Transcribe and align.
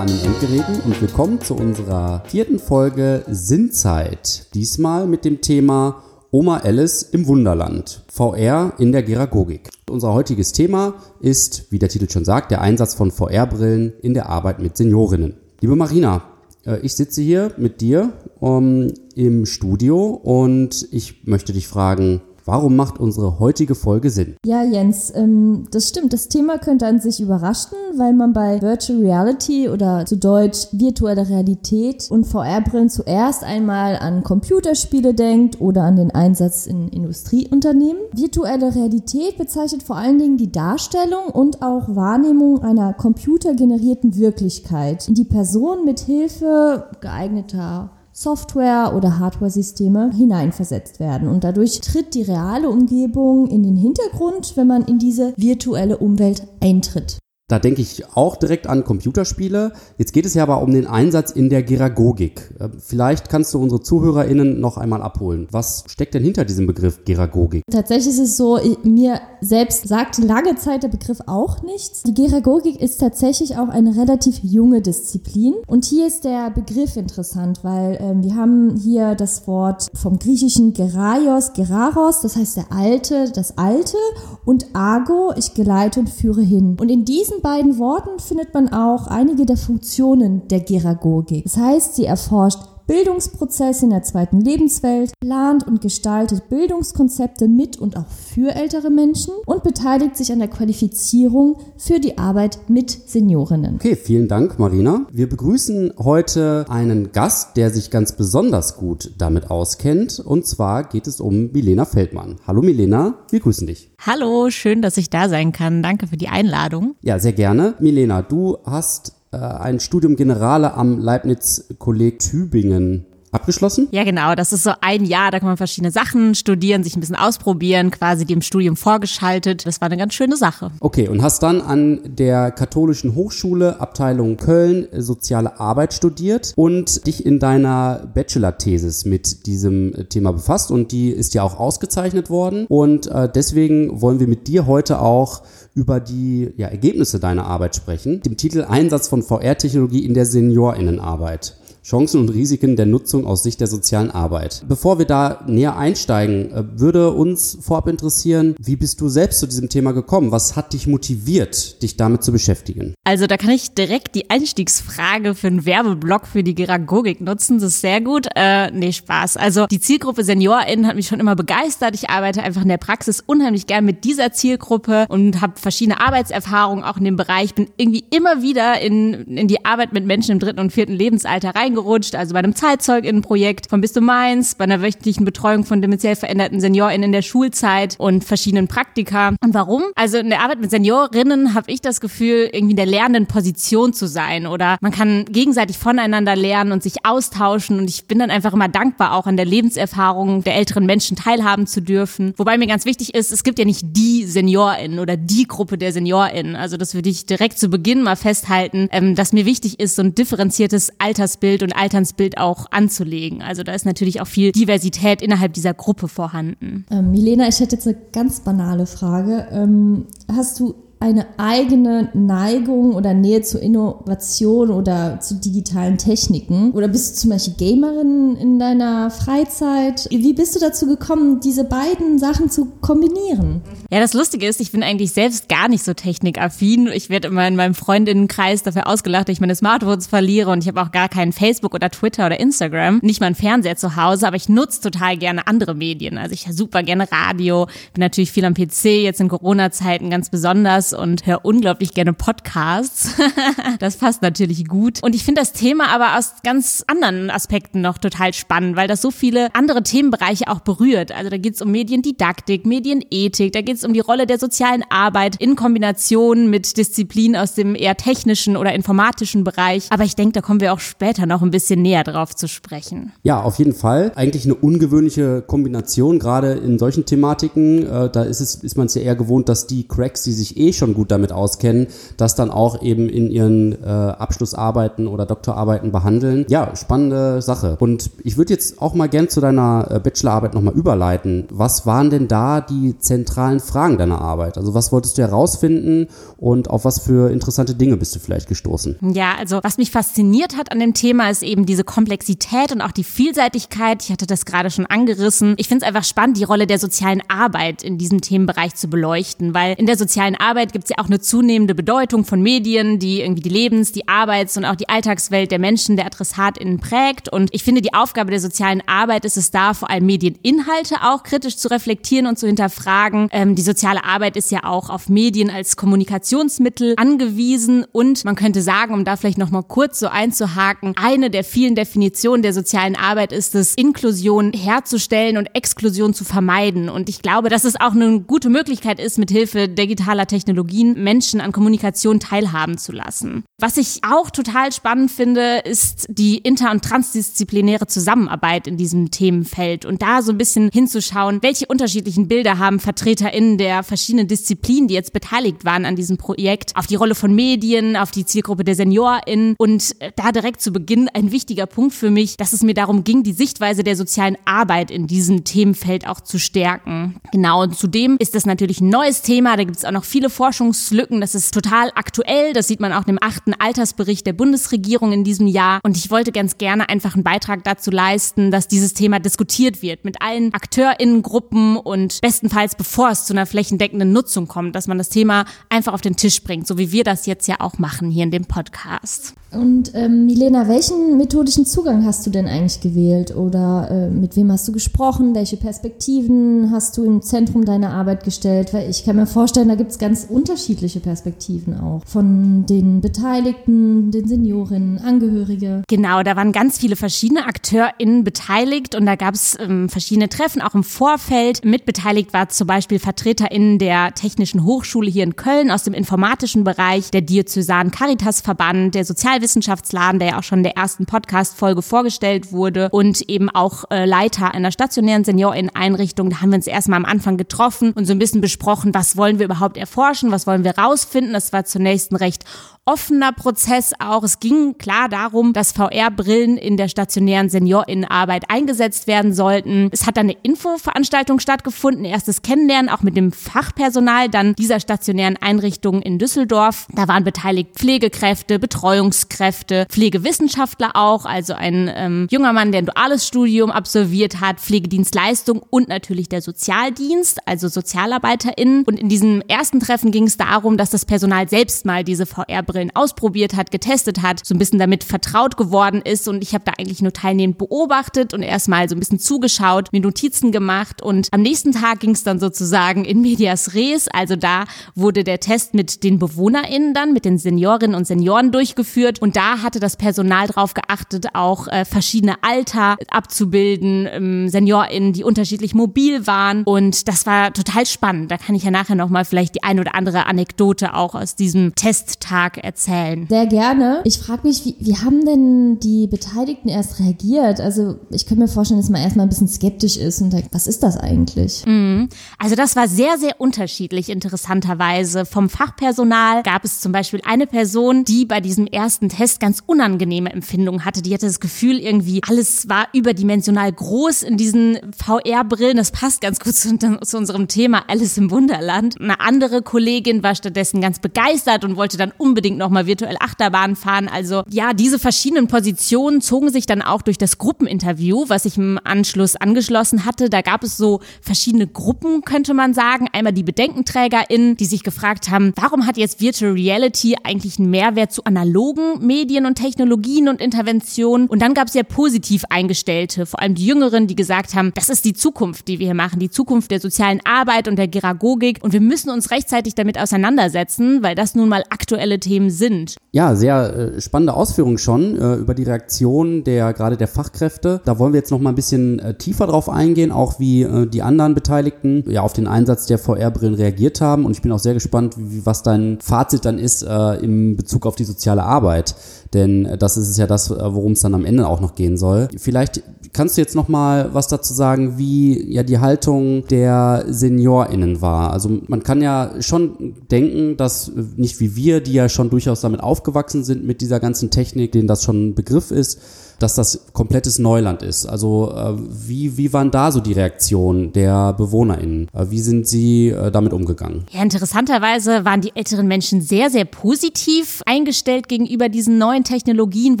an 0.00 0.06
den 0.06 0.24
Endgeräten 0.24 0.80
und 0.80 0.98
willkommen 1.02 1.42
zu 1.42 1.54
unserer 1.54 2.22
vierten 2.24 2.58
Folge 2.58 3.22
Sinnzeit. 3.28 4.46
Diesmal 4.54 5.06
mit 5.06 5.26
dem 5.26 5.42
Thema 5.42 6.02
Oma 6.30 6.56
Alice 6.56 7.02
im 7.02 7.26
Wunderland. 7.26 8.02
VR 8.10 8.72
in 8.78 8.92
der 8.92 9.02
Geragogik. 9.02 9.68
Unser 9.90 10.14
heutiges 10.14 10.52
Thema 10.52 10.94
ist, 11.20 11.70
wie 11.70 11.78
der 11.78 11.90
Titel 11.90 12.08
schon 12.08 12.24
sagt, 12.24 12.50
der 12.50 12.62
Einsatz 12.62 12.94
von 12.94 13.10
VR-Brillen 13.10 13.92
in 14.00 14.14
der 14.14 14.30
Arbeit 14.30 14.58
mit 14.58 14.74
Seniorinnen. 14.74 15.36
Liebe 15.60 15.76
Marina, 15.76 16.22
äh, 16.64 16.78
ich 16.80 16.94
sitze 16.94 17.20
hier 17.20 17.52
mit 17.58 17.82
dir 17.82 18.14
um, 18.38 18.84
ähm, 18.84 18.94
im 19.16 19.44
Studio 19.44 20.06
und 20.06 20.88
ich 20.92 21.26
möchte 21.26 21.52
dich 21.52 21.68
fragen, 21.68 22.22
Warum 22.50 22.74
macht 22.74 22.98
unsere 22.98 23.38
heutige 23.38 23.76
Folge 23.76 24.10
Sinn? 24.10 24.34
Ja, 24.44 24.64
Jens, 24.64 25.12
ähm, 25.14 25.66
das 25.70 25.88
stimmt. 25.88 26.12
Das 26.12 26.26
Thema 26.26 26.58
könnte 26.58 26.84
an 26.84 26.98
sich 26.98 27.20
überraschen, 27.20 27.78
weil 27.94 28.12
man 28.12 28.32
bei 28.32 28.60
Virtual 28.60 28.98
Reality 28.98 29.68
oder 29.68 30.04
zu 30.04 30.16
Deutsch 30.16 30.66
virtuelle 30.72 31.28
Realität 31.28 32.08
und 32.10 32.26
VR-Brillen 32.26 32.88
zuerst 32.88 33.44
einmal 33.44 33.94
an 33.94 34.24
Computerspiele 34.24 35.14
denkt 35.14 35.60
oder 35.60 35.84
an 35.84 35.94
den 35.94 36.10
Einsatz 36.10 36.66
in 36.66 36.88
Industrieunternehmen. 36.88 38.02
Virtuelle 38.16 38.74
Realität 38.74 39.38
bezeichnet 39.38 39.84
vor 39.84 39.94
allen 39.94 40.18
Dingen 40.18 40.36
die 40.36 40.50
Darstellung 40.50 41.26
und 41.32 41.62
auch 41.62 41.94
Wahrnehmung 41.94 42.64
einer 42.64 42.94
computergenerierten 42.94 44.16
Wirklichkeit, 44.16 45.06
in 45.06 45.14
die 45.14 45.24
Person 45.24 45.84
mit 45.84 46.00
Hilfe 46.00 46.88
geeigneter 47.00 47.92
Software- 48.20 48.94
oder 48.94 49.18
Hardware-Systeme 49.18 50.10
hineinversetzt 50.14 51.00
werden. 51.00 51.26
Und 51.26 51.42
dadurch 51.42 51.80
tritt 51.80 52.14
die 52.14 52.20
reale 52.20 52.68
Umgebung 52.68 53.46
in 53.46 53.62
den 53.62 53.76
Hintergrund, 53.76 54.58
wenn 54.58 54.66
man 54.66 54.84
in 54.84 54.98
diese 54.98 55.32
virtuelle 55.38 55.96
Umwelt 55.96 56.46
eintritt. 56.60 57.18
Da 57.50 57.58
denke 57.58 57.82
ich 57.82 58.04
auch 58.14 58.36
direkt 58.36 58.68
an 58.68 58.84
Computerspiele. 58.84 59.72
Jetzt 59.98 60.12
geht 60.12 60.24
es 60.24 60.34
ja 60.34 60.44
aber 60.44 60.62
um 60.62 60.72
den 60.72 60.86
Einsatz 60.86 61.32
in 61.32 61.50
der 61.50 61.64
Geragogik. 61.64 62.54
Äh, 62.60 62.68
vielleicht 62.78 63.28
kannst 63.28 63.52
du 63.52 63.58
unsere 63.58 63.82
ZuhörerInnen 63.82 64.60
noch 64.60 64.76
einmal 64.76 65.02
abholen. 65.02 65.48
Was 65.50 65.82
steckt 65.88 66.14
denn 66.14 66.22
hinter 66.22 66.44
diesem 66.44 66.68
Begriff 66.68 67.04
Geragogik? 67.04 67.64
Tatsächlich 67.68 68.14
ist 68.14 68.20
es 68.20 68.36
so, 68.36 68.60
mir 68.84 69.20
selbst 69.40 69.88
sagt 69.88 70.18
lange 70.18 70.54
Zeit 70.54 70.84
der 70.84 70.88
Begriff 70.88 71.18
auch 71.26 71.62
nichts. 71.62 72.04
Die 72.04 72.14
Geragogik 72.14 72.80
ist 72.80 73.00
tatsächlich 73.00 73.56
auch 73.56 73.68
eine 73.68 73.96
relativ 73.96 74.38
junge 74.44 74.80
Disziplin. 74.80 75.54
Und 75.66 75.84
hier 75.84 76.06
ist 76.06 76.24
der 76.24 76.50
Begriff 76.50 76.96
interessant, 76.96 77.64
weil 77.64 77.96
äh, 77.96 78.22
wir 78.22 78.36
haben 78.36 78.76
hier 78.76 79.16
das 79.16 79.48
Wort 79.48 79.88
vom 79.92 80.20
griechischen 80.20 80.72
Geraios, 80.72 81.52
Geraros, 81.54 82.20
das 82.20 82.36
heißt 82.36 82.58
der 82.58 82.66
Alte, 82.70 83.32
das 83.34 83.58
Alte 83.58 83.96
und 84.44 84.66
Ago, 84.72 85.32
ich 85.36 85.54
geleite 85.54 85.98
und 85.98 86.10
führe 86.10 86.42
hin. 86.42 86.76
Und 86.80 86.90
in 86.90 87.04
diesem 87.04 87.39
beiden 87.40 87.78
Worten 87.78 88.18
findet 88.18 88.54
man 88.54 88.72
auch 88.72 89.06
einige 89.06 89.46
der 89.46 89.56
Funktionen 89.56 90.48
der 90.48 90.60
Geragogik. 90.60 91.44
Das 91.44 91.56
heißt, 91.56 91.96
sie 91.96 92.04
erforscht 92.04 92.60
Bildungsprozesse 92.90 93.84
in 93.84 93.90
der 93.90 94.02
zweiten 94.02 94.40
Lebenswelt, 94.40 95.12
plant 95.20 95.64
und 95.64 95.80
gestaltet 95.80 96.48
Bildungskonzepte 96.48 97.46
mit 97.46 97.78
und 97.78 97.96
auch 97.96 98.08
für 98.08 98.52
ältere 98.52 98.90
Menschen 98.90 99.32
und 99.46 99.62
beteiligt 99.62 100.16
sich 100.16 100.32
an 100.32 100.40
der 100.40 100.48
Qualifizierung 100.48 101.58
für 101.76 102.00
die 102.00 102.18
Arbeit 102.18 102.58
mit 102.66 102.90
Seniorinnen. 102.90 103.76
Okay, 103.76 103.94
vielen 103.94 104.26
Dank, 104.26 104.58
Marina. 104.58 105.06
Wir 105.12 105.28
begrüßen 105.28 105.92
heute 106.00 106.66
einen 106.68 107.12
Gast, 107.12 107.56
der 107.56 107.70
sich 107.70 107.92
ganz 107.92 108.16
besonders 108.16 108.76
gut 108.76 109.12
damit 109.18 109.52
auskennt. 109.52 110.18
Und 110.18 110.48
zwar 110.48 110.82
geht 110.82 111.06
es 111.06 111.20
um 111.20 111.52
Milena 111.52 111.84
Feldmann. 111.84 112.40
Hallo 112.44 112.60
Milena, 112.60 113.20
wir 113.30 113.38
grüßen 113.38 113.68
dich. 113.68 113.92
Hallo, 114.04 114.50
schön, 114.50 114.82
dass 114.82 114.96
ich 114.96 115.10
da 115.10 115.28
sein 115.28 115.52
kann. 115.52 115.84
Danke 115.84 116.08
für 116.08 116.16
die 116.16 116.26
Einladung. 116.26 116.96
Ja, 117.02 117.20
sehr 117.20 117.34
gerne. 117.34 117.74
Milena, 117.78 118.22
du 118.22 118.58
hast 118.64 119.19
ein 119.32 119.78
Studium 119.78 120.16
Generale 120.16 120.74
am 120.74 120.98
Leibniz-Kolleg 120.98 122.18
Tübingen 122.18 123.06
abgeschlossen? 123.32 123.88
Ja, 123.90 124.04
genau. 124.04 124.34
Das 124.34 124.52
ist 124.52 124.64
so 124.64 124.72
ein 124.80 125.04
Jahr, 125.04 125.30
da 125.30 125.38
kann 125.38 125.48
man 125.48 125.56
verschiedene 125.56 125.90
Sachen 125.90 126.34
studieren, 126.34 126.82
sich 126.82 126.96
ein 126.96 127.00
bisschen 127.00 127.16
ausprobieren, 127.16 127.90
quasi 127.90 128.24
dem 128.24 128.42
Studium 128.42 128.76
vorgeschaltet. 128.76 129.66
Das 129.66 129.80
war 129.80 129.86
eine 129.86 129.96
ganz 129.96 130.14
schöne 130.14 130.36
Sache. 130.36 130.70
Okay, 130.80 131.08
und 131.08 131.22
hast 131.22 131.42
dann 131.42 131.60
an 131.60 132.00
der 132.04 132.50
Katholischen 132.50 133.14
Hochschule, 133.14 133.80
Abteilung 133.80 134.36
Köln, 134.36 134.88
Soziale 134.96 135.60
Arbeit 135.60 135.94
studiert 135.94 136.52
und 136.56 137.06
dich 137.06 137.24
in 137.24 137.38
deiner 137.38 138.10
Bachelor-Thesis 138.14 139.04
mit 139.04 139.46
diesem 139.46 140.08
Thema 140.08 140.32
befasst 140.32 140.70
und 140.70 140.92
die 140.92 141.10
ist 141.10 141.34
ja 141.34 141.42
auch 141.42 141.58
ausgezeichnet 141.58 142.30
worden. 142.30 142.66
Und 142.68 143.06
äh, 143.06 143.28
deswegen 143.32 144.00
wollen 144.00 144.20
wir 144.20 144.26
mit 144.26 144.48
dir 144.48 144.66
heute 144.66 145.00
auch 145.00 145.42
über 145.74 146.00
die 146.00 146.52
ja, 146.56 146.66
Ergebnisse 146.68 147.20
deiner 147.20 147.46
Arbeit 147.46 147.76
sprechen, 147.76 148.20
dem 148.22 148.36
Titel 148.36 148.64
Einsatz 148.68 149.08
von 149.08 149.22
VR-Technologie 149.22 150.04
in 150.04 150.14
der 150.14 150.26
Seniorinnenarbeit. 150.26 151.59
Chancen 151.82 152.20
und 152.20 152.28
Risiken 152.28 152.76
der 152.76 152.86
Nutzung 152.86 153.26
aus 153.26 153.42
Sicht 153.42 153.60
der 153.60 153.66
sozialen 153.66 154.10
Arbeit. 154.10 154.64
Bevor 154.68 154.98
wir 154.98 155.06
da 155.06 155.44
näher 155.46 155.76
einsteigen, 155.76 156.52
äh, 156.52 156.64
würde 156.76 157.12
uns 157.12 157.58
vorab 157.60 157.88
interessieren, 157.88 158.54
wie 158.60 158.76
bist 158.76 159.00
du 159.00 159.08
selbst 159.08 159.40
zu 159.40 159.46
diesem 159.46 159.68
Thema 159.68 159.92
gekommen? 159.92 160.32
Was 160.32 160.56
hat 160.56 160.72
dich 160.72 160.86
motiviert, 160.86 161.82
dich 161.82 161.96
damit 161.96 162.22
zu 162.22 162.32
beschäftigen? 162.32 162.94
Also 163.04 163.26
da 163.26 163.36
kann 163.36 163.50
ich 163.50 163.74
direkt 163.74 164.14
die 164.14 164.30
Einstiegsfrage 164.30 165.34
für 165.34 165.46
einen 165.46 165.64
Werbeblock 165.64 166.26
für 166.26 166.42
die 166.42 166.54
Geragogik 166.54 167.20
nutzen. 167.20 167.58
Das 167.58 167.72
ist 167.72 167.80
sehr 167.80 168.00
gut. 168.00 168.26
Äh, 168.36 168.70
nee, 168.72 168.92
Spaß. 168.92 169.36
Also 169.36 169.66
die 169.66 169.80
Zielgruppe 169.80 170.24
SeniorInnen 170.24 170.86
hat 170.86 170.96
mich 170.96 171.08
schon 171.08 171.20
immer 171.20 171.36
begeistert. 171.36 171.94
Ich 171.94 172.10
arbeite 172.10 172.42
einfach 172.42 172.62
in 172.62 172.68
der 172.68 172.78
Praxis 172.78 173.22
unheimlich 173.24 173.66
gern 173.66 173.84
mit 173.84 174.04
dieser 174.04 174.32
Zielgruppe 174.32 175.06
und 175.08 175.40
habe 175.40 175.54
verschiedene 175.56 176.00
Arbeitserfahrungen 176.00 176.84
auch 176.84 176.98
in 176.98 177.04
dem 177.04 177.16
Bereich. 177.16 177.54
Bin 177.54 177.68
irgendwie 177.76 178.04
immer 178.10 178.42
wieder 178.42 178.80
in, 178.80 179.36
in 179.36 179.48
die 179.48 179.64
Arbeit 179.64 179.92
mit 179.92 180.04
Menschen 180.04 180.32
im 180.32 180.38
dritten 180.38 180.60
und 180.60 180.72
vierten 180.72 180.92
Lebensalter 180.92 181.54
rein 181.54 181.69
reingerutscht, 181.70 182.14
also 182.14 182.32
bei 182.32 182.40
einem 182.40 182.54
Zeitzeuginnenprojekt 182.54 183.68
von 183.68 183.80
Bis 183.80 183.92
du 183.92 184.00
Mainz, 184.00 184.54
bei 184.54 184.64
einer 184.64 184.82
wöchentlichen 184.82 185.24
Betreuung 185.24 185.64
von 185.64 185.80
dementiell 185.80 186.16
veränderten 186.16 186.60
SeniorInnen 186.60 187.04
in 187.04 187.12
der 187.12 187.22
Schulzeit 187.22 187.94
und 187.98 188.24
verschiedenen 188.24 188.68
Praktika. 188.68 189.34
Und 189.42 189.54
warum? 189.54 189.84
Also 189.94 190.18
in 190.18 190.30
der 190.30 190.42
Arbeit 190.42 190.60
mit 190.60 190.70
Seniorinnen 190.70 191.54
habe 191.54 191.70
ich 191.70 191.80
das 191.80 192.00
Gefühl, 192.00 192.48
irgendwie 192.52 192.72
in 192.72 192.76
der 192.76 192.86
lernenden 192.86 193.26
Position 193.26 193.92
zu 193.92 194.06
sein 194.06 194.46
oder 194.46 194.76
man 194.80 194.92
kann 194.92 195.24
gegenseitig 195.26 195.78
voneinander 195.78 196.36
lernen 196.36 196.72
und 196.72 196.82
sich 196.82 197.04
austauschen 197.04 197.78
und 197.78 197.88
ich 197.88 198.06
bin 198.06 198.18
dann 198.18 198.30
einfach 198.30 198.52
immer 198.52 198.68
dankbar, 198.68 199.14
auch 199.14 199.26
an 199.26 199.36
der 199.36 199.46
Lebenserfahrung 199.46 200.42
der 200.42 200.56
älteren 200.56 200.86
Menschen 200.86 201.16
teilhaben 201.16 201.66
zu 201.66 201.80
dürfen. 201.80 202.34
Wobei 202.36 202.58
mir 202.58 202.66
ganz 202.66 202.84
wichtig 202.84 203.14
ist, 203.14 203.32
es 203.32 203.44
gibt 203.44 203.58
ja 203.58 203.64
nicht 203.64 203.84
die 203.84 204.26
SeniorInnen 204.26 204.98
oder 204.98 205.16
die 205.16 205.46
Gruppe 205.46 205.78
der 205.78 205.92
SeniorInnen. 205.92 206.56
Also 206.56 206.76
das 206.76 206.94
würde 206.94 207.08
ich 207.08 207.26
direkt 207.26 207.58
zu 207.58 207.68
Beginn 207.68 208.02
mal 208.02 208.16
festhalten, 208.16 208.88
ähm, 208.92 209.14
dass 209.14 209.32
mir 209.32 209.46
wichtig 209.46 209.78
ist, 209.78 209.96
so 209.96 210.02
ein 210.02 210.14
differenziertes 210.14 210.92
Altersbild 210.98 211.59
Bild 211.60 211.62
und 211.62 211.72
Alternsbild 211.78 212.38
auch 212.38 212.66
anzulegen. 212.70 213.42
Also 213.42 213.62
da 213.62 213.72
ist 213.72 213.86
natürlich 213.86 214.20
auch 214.20 214.26
viel 214.26 214.52
Diversität 214.52 215.22
innerhalb 215.22 215.52
dieser 215.52 215.74
Gruppe 215.74 216.08
vorhanden. 216.08 216.86
Ähm, 216.90 217.10
Milena, 217.10 217.48
ich 217.48 217.60
hätte 217.60 217.76
jetzt 217.76 217.86
eine 217.86 217.96
ganz 218.12 218.40
banale 218.40 218.86
Frage. 218.86 219.46
Ähm, 219.52 220.06
hast 220.32 220.58
du 220.60 220.74
eine 221.02 221.26
eigene 221.38 222.10
Neigung 222.12 222.94
oder 222.94 223.14
Nähe 223.14 223.40
zu 223.40 223.58
Innovation 223.58 224.70
oder 224.70 225.18
zu 225.20 225.34
digitalen 225.34 225.96
Techniken? 225.96 226.72
Oder 226.72 226.88
bist 226.88 227.16
du 227.16 227.20
zum 227.20 227.30
Beispiel 227.30 227.54
Gamerin 227.56 228.36
in 228.36 228.58
deiner 228.58 229.10
Freizeit? 229.10 230.06
Wie 230.10 230.34
bist 230.34 230.54
du 230.54 230.60
dazu 230.60 230.86
gekommen, 230.86 231.40
diese 231.40 231.64
beiden 231.64 232.18
Sachen 232.18 232.50
zu 232.50 232.66
kombinieren? 232.82 233.62
Ja, 233.90 233.98
das 233.98 234.12
Lustige 234.12 234.46
ist, 234.46 234.60
ich 234.60 234.72
bin 234.72 234.82
eigentlich 234.82 235.12
selbst 235.12 235.48
gar 235.48 235.68
nicht 235.68 235.82
so 235.84 235.94
technikaffin. 235.94 236.88
Ich 236.88 237.08
werde 237.08 237.28
immer 237.28 237.48
in 237.48 237.56
meinem 237.56 237.74
Freundinnenkreis 237.74 238.62
dafür 238.62 238.86
ausgelacht, 238.86 239.28
dass 239.28 239.32
ich 239.32 239.40
meine 239.40 239.56
Smartphones 239.56 240.06
verliere 240.06 240.50
und 240.50 240.62
ich 240.62 240.68
habe 240.68 240.82
auch 240.82 240.92
gar 240.92 241.08
keinen 241.08 241.32
Facebook 241.32 241.74
oder 241.74 241.88
Twitter 241.88 242.26
oder 242.26 242.38
Instagram. 242.38 243.00
Nicht 243.02 243.20
mal 243.20 243.26
einen 243.26 243.36
Fernseher 243.36 243.76
zu 243.76 243.96
Hause, 243.96 244.26
aber 244.26 244.36
ich 244.36 244.50
nutze 244.50 244.82
total 244.82 245.16
gerne 245.16 245.46
andere 245.46 245.74
Medien. 245.74 246.18
Also 246.18 246.34
ich 246.34 246.46
super 246.50 246.82
gerne 246.82 247.10
Radio, 247.10 247.66
bin 247.94 248.02
natürlich 248.02 248.32
viel 248.32 248.44
am 248.44 248.52
PC, 248.52 248.84
jetzt 248.84 249.20
in 249.22 249.28
Corona-Zeiten 249.28 250.10
ganz 250.10 250.28
besonders 250.28 250.89
und 250.92 251.26
höre 251.26 251.44
unglaublich 251.44 251.94
gerne 251.94 252.12
Podcasts. 252.12 253.14
das 253.78 253.96
passt 253.96 254.22
natürlich 254.22 254.66
gut. 254.66 255.02
Und 255.02 255.14
ich 255.14 255.24
finde 255.24 255.40
das 255.40 255.52
Thema 255.52 255.88
aber 255.88 256.18
aus 256.18 256.34
ganz 256.42 256.84
anderen 256.86 257.30
Aspekten 257.30 257.80
noch 257.80 257.98
total 257.98 258.32
spannend, 258.32 258.76
weil 258.76 258.88
das 258.88 259.02
so 259.02 259.10
viele 259.10 259.54
andere 259.54 259.82
Themenbereiche 259.82 260.48
auch 260.48 260.60
berührt. 260.60 261.12
Also 261.12 261.30
da 261.30 261.36
geht 261.36 261.54
es 261.54 261.62
um 261.62 261.70
Mediendidaktik, 261.70 262.66
Medienethik, 262.66 263.52
da 263.52 263.60
geht 263.60 263.76
es 263.76 263.84
um 263.84 263.92
die 263.92 264.00
Rolle 264.00 264.26
der 264.26 264.38
sozialen 264.38 264.84
Arbeit 264.90 265.36
in 265.36 265.56
Kombination 265.56 266.50
mit 266.50 266.76
Disziplinen 266.76 267.40
aus 267.40 267.54
dem 267.54 267.74
eher 267.74 267.96
technischen 267.96 268.56
oder 268.56 268.72
informatischen 268.74 269.44
Bereich. 269.44 269.86
Aber 269.90 270.04
ich 270.04 270.16
denke, 270.16 270.32
da 270.32 270.40
kommen 270.40 270.60
wir 270.60 270.72
auch 270.72 270.80
später 270.80 271.26
noch 271.26 271.42
ein 271.42 271.50
bisschen 271.50 271.82
näher 271.82 272.04
drauf 272.04 272.34
zu 272.34 272.48
sprechen. 272.48 273.12
Ja, 273.22 273.42
auf 273.42 273.58
jeden 273.58 273.74
Fall. 273.74 274.12
Eigentlich 274.14 274.44
eine 274.44 274.54
ungewöhnliche 274.54 275.42
Kombination, 275.42 276.18
gerade 276.18 276.52
in 276.52 276.78
solchen 276.78 277.04
Thematiken. 277.04 277.86
Äh, 277.86 278.10
da 278.10 278.22
ist, 278.22 278.40
es, 278.40 278.56
ist 278.56 278.76
man 278.76 278.86
es 278.86 278.94
ja 278.94 279.02
eher 279.02 279.16
gewohnt, 279.16 279.48
dass 279.48 279.66
die 279.66 279.86
Cracks, 279.86 280.22
die 280.22 280.32
sich 280.32 280.56
eh 280.56 280.72
schon 280.80 280.94
gut 280.94 281.12
damit 281.12 281.30
auskennen, 281.30 281.86
das 282.16 282.34
dann 282.34 282.50
auch 282.50 282.82
eben 282.82 283.08
in 283.08 283.30
ihren 283.30 283.80
äh, 283.82 283.86
Abschlussarbeiten 283.86 285.06
oder 285.06 285.26
Doktorarbeiten 285.26 285.92
behandeln. 285.92 286.44
Ja, 286.48 286.74
spannende 286.74 287.40
Sache. 287.42 287.76
Und 287.78 288.10
ich 288.24 288.36
würde 288.36 288.52
jetzt 288.52 288.82
auch 288.82 288.94
mal 288.94 289.08
gern 289.08 289.28
zu 289.28 289.40
deiner 289.40 289.86
äh, 289.90 290.00
Bachelorarbeit 290.00 290.54
nochmal 290.54 290.74
überleiten. 290.74 291.46
Was 291.50 291.86
waren 291.86 292.10
denn 292.10 292.26
da 292.26 292.60
die 292.60 292.98
zentralen 292.98 293.60
Fragen 293.60 293.98
deiner 293.98 294.20
Arbeit? 294.20 294.58
Also 294.58 294.74
was 294.74 294.90
wolltest 294.90 295.18
du 295.18 295.22
herausfinden 295.22 296.08
und 296.36 296.70
auf 296.70 296.84
was 296.84 297.00
für 297.00 297.30
interessante 297.30 297.74
Dinge 297.74 297.96
bist 297.96 298.14
du 298.16 298.18
vielleicht 298.18 298.48
gestoßen? 298.48 298.96
Ja, 299.12 299.34
also 299.38 299.60
was 299.62 299.78
mich 299.78 299.90
fasziniert 299.90 300.56
hat 300.56 300.72
an 300.72 300.80
dem 300.80 300.94
Thema 300.94 301.30
ist 301.30 301.42
eben 301.42 301.66
diese 301.66 301.84
Komplexität 301.84 302.72
und 302.72 302.80
auch 302.80 302.92
die 302.92 303.04
Vielseitigkeit. 303.04 304.02
Ich 304.02 304.10
hatte 304.10 304.26
das 304.26 304.46
gerade 304.46 304.70
schon 304.70 304.86
angerissen. 304.86 305.54
Ich 305.58 305.68
finde 305.68 305.84
es 305.84 305.88
einfach 305.88 306.04
spannend, 306.04 306.38
die 306.38 306.44
Rolle 306.44 306.66
der 306.66 306.78
sozialen 306.78 307.22
Arbeit 307.28 307.82
in 307.82 307.98
diesem 307.98 308.20
Themenbereich 308.20 308.74
zu 308.74 308.88
beleuchten, 308.88 309.54
weil 309.54 309.74
in 309.74 309.86
der 309.86 309.98
sozialen 309.98 310.36
Arbeit 310.36 310.69
gibt 310.72 310.84
es 310.84 310.90
ja 310.90 310.96
auch 311.02 311.06
eine 311.06 311.20
zunehmende 311.20 311.74
Bedeutung 311.74 312.24
von 312.24 312.42
Medien, 312.42 312.98
die 312.98 313.20
irgendwie 313.20 313.42
die 313.42 313.48
Lebens-, 313.48 313.92
die 313.92 314.08
Arbeits- 314.08 314.56
und 314.56 314.64
auch 314.64 314.76
die 314.76 314.88
Alltagswelt 314.88 315.50
der 315.50 315.58
Menschen, 315.58 315.96
der 315.96 316.06
AdressatInnen 316.06 316.78
prägt. 316.78 317.28
Und 317.28 317.50
ich 317.52 317.62
finde, 317.62 317.82
die 317.82 317.94
Aufgabe 317.94 318.30
der 318.30 318.40
sozialen 318.40 318.82
Arbeit 318.86 319.24
ist 319.24 319.36
es 319.36 319.50
da, 319.50 319.74
vor 319.74 319.90
allem 319.90 320.06
Medieninhalte 320.06 320.96
auch 321.02 321.22
kritisch 321.22 321.56
zu 321.56 321.68
reflektieren 321.68 322.26
und 322.26 322.38
zu 322.38 322.46
hinterfragen. 322.46 323.28
Ähm, 323.32 323.54
die 323.54 323.62
soziale 323.62 324.04
Arbeit 324.04 324.36
ist 324.36 324.50
ja 324.50 324.64
auch 324.64 324.90
auf 324.90 325.08
Medien 325.08 325.50
als 325.50 325.76
Kommunikationsmittel 325.76 326.94
angewiesen 326.96 327.84
und 327.92 328.24
man 328.24 328.36
könnte 328.36 328.62
sagen, 328.62 328.94
um 328.94 329.04
da 329.04 329.16
vielleicht 329.16 329.38
noch 329.38 329.50
mal 329.50 329.62
kurz 329.62 329.98
so 329.98 330.08
einzuhaken, 330.08 330.94
eine 330.96 331.30
der 331.30 331.44
vielen 331.44 331.74
Definitionen 331.74 332.42
der 332.42 332.52
sozialen 332.52 332.96
Arbeit 332.96 333.32
ist 333.32 333.54
es, 333.54 333.74
Inklusion 333.74 334.52
herzustellen 334.52 335.36
und 335.36 335.54
Exklusion 335.54 336.14
zu 336.14 336.24
vermeiden. 336.24 336.88
Und 336.88 337.08
ich 337.08 337.22
glaube, 337.22 337.48
dass 337.48 337.64
es 337.64 337.80
auch 337.80 337.92
eine 337.92 338.20
gute 338.20 338.50
Möglichkeit 338.50 339.00
ist, 339.00 339.18
mit 339.18 339.30
Hilfe 339.30 339.68
digitaler 339.68 340.26
Technologien 340.26 340.59
Menschen 340.64 341.40
an 341.40 341.52
Kommunikation 341.52 342.20
teilhaben 342.20 342.78
zu 342.78 342.92
lassen. 342.92 343.44
Was 343.60 343.76
ich 343.76 344.00
auch 344.08 344.30
total 344.30 344.72
spannend 344.72 345.10
finde, 345.10 345.58
ist 345.58 346.06
die 346.08 346.38
inter- 346.38 346.70
und 346.70 346.82
transdisziplinäre 346.82 347.86
Zusammenarbeit 347.86 348.66
in 348.66 348.76
diesem 348.76 349.10
Themenfeld 349.10 349.84
und 349.84 350.00
da 350.00 350.22
so 350.22 350.32
ein 350.32 350.38
bisschen 350.38 350.70
hinzuschauen, 350.72 351.42
welche 351.42 351.66
unterschiedlichen 351.66 352.26
Bilder 352.26 352.58
haben 352.58 352.80
VertreterInnen 352.80 353.58
der 353.58 353.82
verschiedenen 353.82 354.28
Disziplinen, 354.28 354.88
die 354.88 354.94
jetzt 354.94 355.12
beteiligt 355.12 355.64
waren 355.64 355.84
an 355.84 355.96
diesem 355.96 356.16
Projekt, 356.16 356.74
auf 356.76 356.86
die 356.86 356.94
Rolle 356.94 357.14
von 357.14 357.34
Medien, 357.34 357.96
auf 357.96 358.10
die 358.10 358.24
Zielgruppe 358.24 358.64
der 358.64 358.74
SeniorInnen 358.74 359.56
und 359.58 359.94
äh, 360.00 360.12
da 360.16 360.32
direkt 360.32 360.62
zu 360.62 360.72
Beginn 360.72 361.08
ein 361.12 361.30
wichtiger 361.30 361.66
Punkt 361.66 361.94
für 361.94 362.10
mich, 362.10 362.36
dass 362.36 362.52
es 362.52 362.62
mir 362.62 362.74
darum 362.74 363.04
ging, 363.04 363.22
die 363.22 363.32
Sichtweise 363.32 363.84
der 363.84 363.96
sozialen 363.96 364.38
Arbeit 364.44 364.90
in 364.90 365.06
diesem 365.06 365.44
Themenfeld 365.44 366.06
auch 366.06 366.20
zu 366.20 366.38
stärken. 366.38 367.20
Genau, 367.32 367.62
und 367.62 367.76
zudem 367.76 368.16
ist 368.18 368.34
das 368.34 368.46
natürlich 368.46 368.80
ein 368.80 368.88
neues 368.88 369.22
Thema, 369.22 369.56
da 369.56 369.64
gibt 369.64 369.76
es 369.76 369.84
auch 369.84 369.92
noch 369.92 370.04
viele 370.04 370.30
Forschungslücken, 370.50 371.20
das 371.20 371.36
ist 371.36 371.54
total 371.54 371.92
aktuell, 371.94 372.52
das 372.54 372.66
sieht 372.66 372.80
man 372.80 372.92
auch 372.92 373.06
im 373.06 373.18
achten 373.20 373.54
Altersbericht 373.54 374.26
der 374.26 374.32
Bundesregierung 374.32 375.12
in 375.12 375.22
diesem 375.22 375.46
Jahr 375.46 375.78
und 375.84 375.96
ich 375.96 376.10
wollte 376.10 376.32
ganz 376.32 376.58
gerne 376.58 376.88
einfach 376.88 377.14
einen 377.14 377.22
Beitrag 377.22 377.62
dazu 377.62 377.92
leisten, 377.92 378.50
dass 378.50 378.66
dieses 378.66 378.92
Thema 378.92 379.20
diskutiert 379.20 379.80
wird 379.80 380.04
mit 380.04 380.20
allen 380.20 380.52
AkteurInnengruppen 380.52 381.76
und 381.76 382.20
bestenfalls 382.20 382.74
bevor 382.74 383.10
es 383.10 383.26
zu 383.26 383.32
einer 383.32 383.46
flächendeckenden 383.46 384.12
Nutzung 384.12 384.48
kommt, 384.48 384.74
dass 384.74 384.88
man 384.88 384.98
das 384.98 385.08
Thema 385.08 385.44
einfach 385.68 385.92
auf 385.92 386.00
den 386.00 386.16
Tisch 386.16 386.42
bringt, 386.42 386.66
so 386.66 386.78
wie 386.78 386.90
wir 386.90 387.04
das 387.04 387.26
jetzt 387.26 387.46
ja 387.46 387.60
auch 387.60 387.78
machen 387.78 388.10
hier 388.10 388.24
in 388.24 388.32
dem 388.32 388.46
Podcast. 388.46 389.34
Und 389.52 389.92
ähm, 389.94 390.26
Milena, 390.26 390.68
welchen 390.68 391.16
methodischen 391.16 391.66
Zugang 391.66 392.04
hast 392.04 392.24
du 392.24 392.30
denn 392.30 392.46
eigentlich 392.46 392.80
gewählt 392.80 393.34
oder 393.34 393.88
äh, 393.90 394.08
mit 394.08 394.36
wem 394.36 394.52
hast 394.52 394.68
du 394.68 394.72
gesprochen? 394.72 395.34
Welche 395.34 395.56
Perspektiven 395.56 396.70
hast 396.70 396.96
du 396.96 397.04
im 397.04 397.20
Zentrum 397.20 397.64
deiner 397.64 397.90
Arbeit 397.90 398.22
gestellt? 398.22 398.72
Weil 398.72 398.88
ich 398.88 399.04
kann 399.04 399.16
mir 399.16 399.26
vorstellen, 399.26 399.68
da 399.68 399.74
gibt 399.74 399.90
es 399.90 399.98
ganz 399.98 400.28
unterschiedliche 400.30 401.00
Perspektiven 401.00 401.78
auch 401.78 402.02
von 402.06 402.66
den 402.66 403.00
Beteiligten, 403.00 404.10
den 404.10 404.28
Seniorinnen, 404.28 404.98
Angehörige. 404.98 405.82
Genau, 405.88 406.22
da 406.22 406.36
waren 406.36 406.52
ganz 406.52 406.78
viele 406.78 406.96
verschiedene 406.96 407.46
AkteurInnen 407.46 408.24
beteiligt 408.24 408.94
und 408.94 409.06
da 409.06 409.16
gab 409.16 409.34
es 409.34 409.58
ähm, 409.58 409.88
verschiedene 409.88 410.28
Treffen 410.28 410.62
auch 410.62 410.74
im 410.74 410.84
Vorfeld. 410.84 411.64
Mitbeteiligt 411.64 412.32
war 412.32 412.48
zum 412.48 412.66
Beispiel 412.66 412.98
VertreterInnen 412.98 413.78
der 413.78 414.14
Technischen 414.14 414.64
Hochschule 414.64 415.10
hier 415.10 415.24
in 415.24 415.36
Köln 415.36 415.70
aus 415.70 415.82
dem 415.82 415.94
informatischen 415.94 416.64
Bereich, 416.64 417.10
der 417.10 417.22
Diözesan 417.22 417.90
Caritas 417.90 418.40
Verband, 418.40 418.94
der 418.94 419.04
Sozial 419.04 419.40
Sozialwissenschaftsladen, 419.40 420.18
der 420.18 420.28
ja 420.28 420.38
auch 420.38 420.42
schon 420.42 420.60
in 420.60 420.64
der 420.64 420.76
ersten 420.76 421.06
Podcast-Folge 421.06 421.82
vorgestellt 421.82 422.52
wurde 422.52 422.88
und 422.90 423.22
eben 423.28 423.48
auch 423.48 423.84
äh, 423.90 424.04
Leiter 424.04 424.52
einer 424.52 424.72
stationären 424.72 425.24
Senioreneinrichtung. 425.24 426.30
Da 426.30 426.40
haben 426.40 426.50
wir 426.50 426.56
uns 426.56 426.66
erstmal 426.66 426.98
am 426.98 427.04
Anfang 427.04 427.36
getroffen 427.36 427.92
und 427.92 428.06
so 428.06 428.12
ein 428.12 428.18
bisschen 428.18 428.40
besprochen, 428.40 428.92
was 428.94 429.16
wollen 429.16 429.38
wir 429.38 429.46
überhaupt 429.46 429.76
erforschen, 429.76 430.19
was 430.30 430.46
wollen 430.46 430.64
wir 430.64 430.76
rausfinden. 430.76 431.32
Das 431.32 431.52
war 431.52 431.64
zunächst 431.64 432.12
ein 432.12 432.16
recht 432.16 432.44
offener 432.86 433.32
Prozess 433.32 433.92
auch. 433.98 434.22
Es 434.22 434.40
ging 434.40 434.78
klar 434.78 435.08
darum, 435.08 435.52
dass 435.52 435.72
VR-Brillen 435.72 436.56
in 436.56 436.76
der 436.76 436.88
stationären 436.88 437.50
Seniorinnenarbeit 437.50 438.44
eingesetzt 438.48 439.06
werden 439.06 439.34
sollten. 439.34 439.90
Es 439.92 440.06
hat 440.06 440.16
dann 440.16 440.30
eine 440.30 440.36
Infoveranstaltung 440.42 441.40
stattgefunden, 441.40 442.04
erstes 442.04 442.42
Kennenlernen 442.42 442.90
auch 442.90 443.02
mit 443.02 443.16
dem 443.16 443.32
Fachpersonal 443.32 444.28
dann 444.28 444.54
dieser 444.54 444.80
stationären 444.80 445.36
Einrichtung 445.36 446.00
in 446.00 446.18
Düsseldorf. 446.18 446.86
Da 446.92 447.06
waren 447.06 447.22
beteiligt 447.22 447.74
Pflegekräfte, 447.74 448.58
Betreuungskräfte, 448.58 449.86
Pflegewissenschaftler 449.88 450.92
auch, 450.94 451.26
also 451.26 451.52
ein 451.52 451.90
ähm, 451.94 452.26
junger 452.30 452.52
Mann, 452.52 452.72
der 452.72 452.82
ein 452.82 452.86
duales 452.86 453.26
Studium 453.26 453.70
absolviert 453.70 454.40
hat, 454.40 454.58
Pflegedienstleistung 454.58 455.62
und 455.70 455.88
natürlich 455.88 456.28
der 456.28 456.40
Sozialdienst, 456.40 457.46
also 457.46 457.68
SozialarbeiterInnen. 457.68 458.84
Und 458.84 458.98
in 458.98 459.08
diesem 459.08 459.42
ersten 459.42 459.80
Treffen 459.80 460.10
ging 460.10 460.24
es 460.24 460.38
darum, 460.38 460.76
dass 460.76 460.90
das 460.90 461.04
Personal 461.04 461.48
selbst 461.48 461.84
mal 461.84 462.04
diese 462.04 462.26
VR-Brillen 462.26 462.69
Brillen 462.70 462.90
ausprobiert 462.94 463.56
hat, 463.56 463.70
getestet 463.70 464.22
hat, 464.22 464.44
so 464.44 464.54
ein 464.54 464.58
bisschen 464.58 464.78
damit 464.78 465.04
vertraut 465.04 465.56
geworden 465.56 466.02
ist. 466.02 466.28
Und 466.28 466.42
ich 466.42 466.54
habe 466.54 466.64
da 466.64 466.72
eigentlich 466.78 467.02
nur 467.02 467.12
teilnehmend 467.12 467.58
beobachtet 467.58 468.32
und 468.32 468.42
erstmal 468.42 468.88
so 468.88 468.94
ein 468.94 469.00
bisschen 469.00 469.18
zugeschaut, 469.18 469.92
mir 469.92 470.00
Notizen 470.00 470.52
gemacht. 470.52 471.02
Und 471.02 471.28
am 471.32 471.42
nächsten 471.42 471.72
Tag 471.72 472.00
ging 472.00 472.10
es 472.10 472.22
dann 472.22 472.38
sozusagen 472.38 473.04
in 473.04 473.20
medias 473.20 473.74
res, 473.74 474.08
also 474.08 474.36
da 474.36 474.64
wurde 474.94 475.24
der 475.24 475.40
Test 475.40 475.74
mit 475.74 476.04
den 476.04 476.18
BewohnerInnen 476.18 476.94
dann, 476.94 477.12
mit 477.12 477.24
den 477.24 477.38
Seniorinnen 477.38 477.96
und 477.96 478.06
Senioren 478.06 478.52
durchgeführt. 478.52 479.20
Und 479.20 479.36
da 479.36 479.62
hatte 479.62 479.80
das 479.80 479.96
Personal 479.96 480.46
darauf 480.46 480.74
geachtet, 480.74 481.28
auch 481.34 481.66
äh, 481.68 481.84
verschiedene 481.84 482.42
Alter 482.42 482.96
abzubilden, 483.10 484.08
ähm, 484.10 484.48
SeniorInnen, 484.48 485.12
die 485.12 485.24
unterschiedlich 485.24 485.74
mobil 485.74 486.26
waren. 486.26 486.62
Und 486.64 487.08
das 487.08 487.26
war 487.26 487.52
total 487.52 487.86
spannend. 487.86 488.30
Da 488.30 488.38
kann 488.38 488.54
ich 488.54 488.62
ja 488.62 488.70
nachher 488.70 488.94
nochmal 488.94 489.24
vielleicht 489.24 489.56
die 489.56 489.62
ein 489.62 489.80
oder 489.80 489.94
andere 489.94 490.26
Anekdote 490.26 490.94
auch 490.94 491.14
aus 491.14 491.34
diesem 491.34 491.74
Testtag 491.74 492.59
erzählen. 492.62 493.26
Sehr 493.28 493.46
gerne. 493.46 494.00
Ich 494.04 494.18
frage 494.18 494.46
mich, 494.46 494.64
wie, 494.64 494.76
wie 494.78 494.96
haben 494.96 495.24
denn 495.24 495.80
die 495.80 496.06
Beteiligten 496.06 496.68
erst 496.68 497.00
reagiert? 497.00 497.60
Also 497.60 497.96
ich 498.10 498.26
könnte 498.26 498.42
mir 498.42 498.48
vorstellen, 498.48 498.80
dass 498.80 498.90
man 498.90 499.02
erstmal 499.02 499.26
ein 499.26 499.28
bisschen 499.28 499.48
skeptisch 499.48 499.96
ist 499.96 500.20
und 500.20 500.32
denkt, 500.32 500.48
was 500.52 500.66
ist 500.66 500.82
das 500.82 500.96
eigentlich? 500.96 501.64
Mhm. 501.66 502.08
Also 502.38 502.56
das 502.56 502.76
war 502.76 502.88
sehr, 502.88 503.18
sehr 503.18 503.40
unterschiedlich, 503.40 504.08
interessanterweise. 504.10 505.26
Vom 505.26 505.48
Fachpersonal 505.48 506.42
gab 506.42 506.64
es 506.64 506.80
zum 506.80 506.92
Beispiel 506.92 507.20
eine 507.24 507.46
Person, 507.46 508.04
die 508.04 508.24
bei 508.24 508.40
diesem 508.40 508.66
ersten 508.66 509.08
Test 509.08 509.40
ganz 509.40 509.62
unangenehme 509.64 510.32
Empfindungen 510.32 510.84
hatte. 510.84 511.02
Die 511.02 511.14
hatte 511.14 511.26
das 511.26 511.40
Gefühl, 511.40 511.78
irgendwie 511.78 512.20
alles 512.28 512.68
war 512.68 512.88
überdimensional 512.92 513.72
groß 513.72 514.22
in 514.22 514.36
diesen 514.36 514.78
VR-Brillen. 514.96 515.76
Das 515.76 515.90
passt 515.92 516.20
ganz 516.20 516.40
gut 516.40 516.54
zu, 516.54 516.76
zu 516.78 517.16
unserem 517.16 517.48
Thema 517.48 517.84
Alice 517.88 518.16
im 518.18 518.30
Wunderland. 518.30 519.00
Eine 519.00 519.20
andere 519.20 519.62
Kollegin 519.62 520.22
war 520.22 520.34
stattdessen 520.34 520.80
ganz 520.80 520.98
begeistert 520.98 521.64
und 521.64 521.76
wollte 521.76 521.96
dann 521.96 522.12
unbedingt 522.18 522.49
nochmal 522.56 522.86
virtuell 522.86 523.16
Achterbahn 523.20 523.76
fahren. 523.76 524.08
Also 524.08 524.42
ja, 524.48 524.72
diese 524.72 524.98
verschiedenen 524.98 525.46
Positionen 525.46 526.20
zogen 526.20 526.50
sich 526.50 526.66
dann 526.66 526.82
auch 526.82 527.02
durch 527.02 527.18
das 527.18 527.38
Gruppeninterview, 527.38 528.24
was 528.28 528.44
ich 528.44 528.56
im 528.56 528.78
Anschluss 528.84 529.36
angeschlossen 529.36 530.04
hatte. 530.04 530.30
Da 530.30 530.42
gab 530.42 530.62
es 530.62 530.76
so 530.76 531.00
verschiedene 531.20 531.66
Gruppen, 531.66 532.22
könnte 532.22 532.54
man 532.54 532.74
sagen. 532.74 533.08
Einmal 533.12 533.32
die 533.32 533.42
BedenkenträgerInnen, 533.42 534.56
die 534.56 534.64
sich 534.64 534.82
gefragt 534.82 535.30
haben, 535.30 535.52
warum 535.56 535.86
hat 535.86 535.96
jetzt 535.96 536.20
Virtual 536.20 536.52
Reality 536.52 537.16
eigentlich 537.22 537.58
einen 537.58 537.70
Mehrwert 537.70 538.12
zu 538.12 538.24
analogen 538.24 539.04
Medien 539.06 539.46
und 539.46 539.56
Technologien 539.56 540.28
und 540.28 540.40
Interventionen? 540.40 541.28
Und 541.28 541.42
dann 541.42 541.54
gab 541.54 541.68
es 541.68 541.74
ja 541.74 541.82
positiv 541.82 542.44
Eingestellte, 542.48 543.26
vor 543.26 543.40
allem 543.40 543.54
die 543.54 543.66
Jüngeren, 543.66 544.06
die 544.06 544.16
gesagt 544.16 544.54
haben, 544.54 544.72
das 544.74 544.88
ist 544.88 545.04
die 545.04 545.14
Zukunft, 545.14 545.68
die 545.68 545.78
wir 545.78 545.86
hier 545.86 545.94
machen, 545.94 546.20
die 546.20 546.30
Zukunft 546.30 546.70
der 546.70 546.80
sozialen 546.80 547.20
Arbeit 547.24 547.68
und 547.68 547.76
der 547.76 547.88
Geragogik. 547.88 548.58
Und 548.62 548.72
wir 548.72 548.80
müssen 548.80 549.10
uns 549.10 549.30
rechtzeitig 549.30 549.74
damit 549.74 549.98
auseinandersetzen, 549.98 551.02
weil 551.02 551.14
das 551.14 551.34
nun 551.34 551.48
mal 551.48 551.64
aktuelle 551.70 552.18
Themen 552.20 552.39
sind. 552.48 552.96
Ja, 553.12 553.34
sehr 553.34 553.76
äh, 553.76 554.00
spannende 554.00 554.34
Ausführungen 554.34 554.78
schon 554.78 555.18
äh, 555.18 555.34
über 555.34 555.52
die 555.52 555.64
Reaktion 555.64 556.44
der 556.44 556.72
gerade 556.72 556.96
der 556.96 557.08
Fachkräfte. 557.08 557.80
Da 557.84 557.98
wollen 557.98 558.12
wir 558.12 558.20
jetzt 558.20 558.30
noch 558.30 558.38
mal 558.38 558.50
ein 558.50 558.54
bisschen 558.54 558.98
äh, 559.00 559.14
tiefer 559.14 559.46
drauf 559.48 559.68
eingehen, 559.68 560.12
auch 560.12 560.38
wie 560.38 560.62
äh, 560.62 560.86
die 560.86 561.02
anderen 561.02 561.34
Beteiligten 561.34 562.04
ja 562.08 562.22
auf 562.22 562.32
den 562.32 562.46
Einsatz 562.46 562.86
der 562.86 562.98
VR-Brillen 562.98 563.54
reagiert 563.54 564.00
haben. 564.00 564.24
Und 564.24 564.32
ich 564.32 564.42
bin 564.42 564.52
auch 564.52 564.58
sehr 564.58 564.74
gespannt, 564.74 565.16
wie, 565.18 565.44
was 565.44 565.62
dein 565.62 565.98
Fazit 566.00 566.44
dann 566.44 566.58
ist 566.58 566.82
äh, 566.82 567.14
im 567.16 567.56
Bezug 567.56 567.84
auf 567.84 567.96
die 567.96 568.04
soziale 568.04 568.44
Arbeit. 568.44 568.94
Denn 569.32 569.76
das 569.78 569.96
ist 569.96 570.18
ja 570.18 570.26
das, 570.26 570.50
worum 570.50 570.92
es 570.92 571.00
dann 571.00 571.14
am 571.14 571.24
Ende 571.24 571.46
auch 571.46 571.60
noch 571.60 571.74
gehen 571.74 571.96
soll. 571.96 572.28
Vielleicht 572.36 572.82
Kannst 573.12 573.36
du 573.36 573.40
jetzt 573.40 573.56
noch 573.56 573.68
mal 573.68 574.14
was 574.14 574.28
dazu 574.28 574.54
sagen, 574.54 574.96
wie 574.96 575.52
ja 575.52 575.64
die 575.64 575.80
Haltung 575.80 576.46
der 576.46 577.06
SeniorInnen 577.08 578.00
war? 578.00 578.32
Also 578.32 578.60
man 578.68 578.84
kann 578.84 579.02
ja 579.02 579.32
schon 579.40 579.96
denken, 580.10 580.56
dass 580.56 580.92
nicht 581.16 581.40
wie 581.40 581.56
wir, 581.56 581.80
die 581.80 581.92
ja 581.92 582.08
schon 582.08 582.30
durchaus 582.30 582.60
damit 582.60 582.80
aufgewachsen 582.80 583.42
sind 583.42 583.66
mit 583.66 583.80
dieser 583.80 583.98
ganzen 583.98 584.30
Technik, 584.30 584.70
denen 584.72 584.86
das 584.86 585.02
schon 585.02 585.30
ein 585.30 585.34
Begriff 585.34 585.72
ist, 585.72 585.98
dass 586.40 586.54
das 586.54 586.86
komplettes 586.92 587.38
Neuland 587.38 587.82
ist. 587.82 588.06
Also 588.06 588.52
äh, 588.56 588.74
wie, 588.76 589.36
wie 589.36 589.52
waren 589.52 589.70
da 589.70 589.92
so 589.92 590.00
die 590.00 590.14
Reaktionen 590.14 590.92
der 590.92 591.34
BewohnerInnen? 591.34 592.08
Äh, 592.12 592.26
wie 592.30 592.40
sind 592.40 592.66
sie 592.66 593.08
äh, 593.08 593.30
damit 593.30 593.52
umgegangen? 593.52 594.06
Ja, 594.10 594.22
interessanterweise 594.22 595.24
waren 595.24 595.42
die 595.42 595.54
älteren 595.54 595.86
Menschen 595.86 596.22
sehr, 596.22 596.50
sehr 596.50 596.64
positiv 596.64 597.62
eingestellt 597.66 598.28
gegenüber 598.28 598.68
diesen 598.68 598.98
neuen 598.98 599.22
Technologien, 599.22 600.00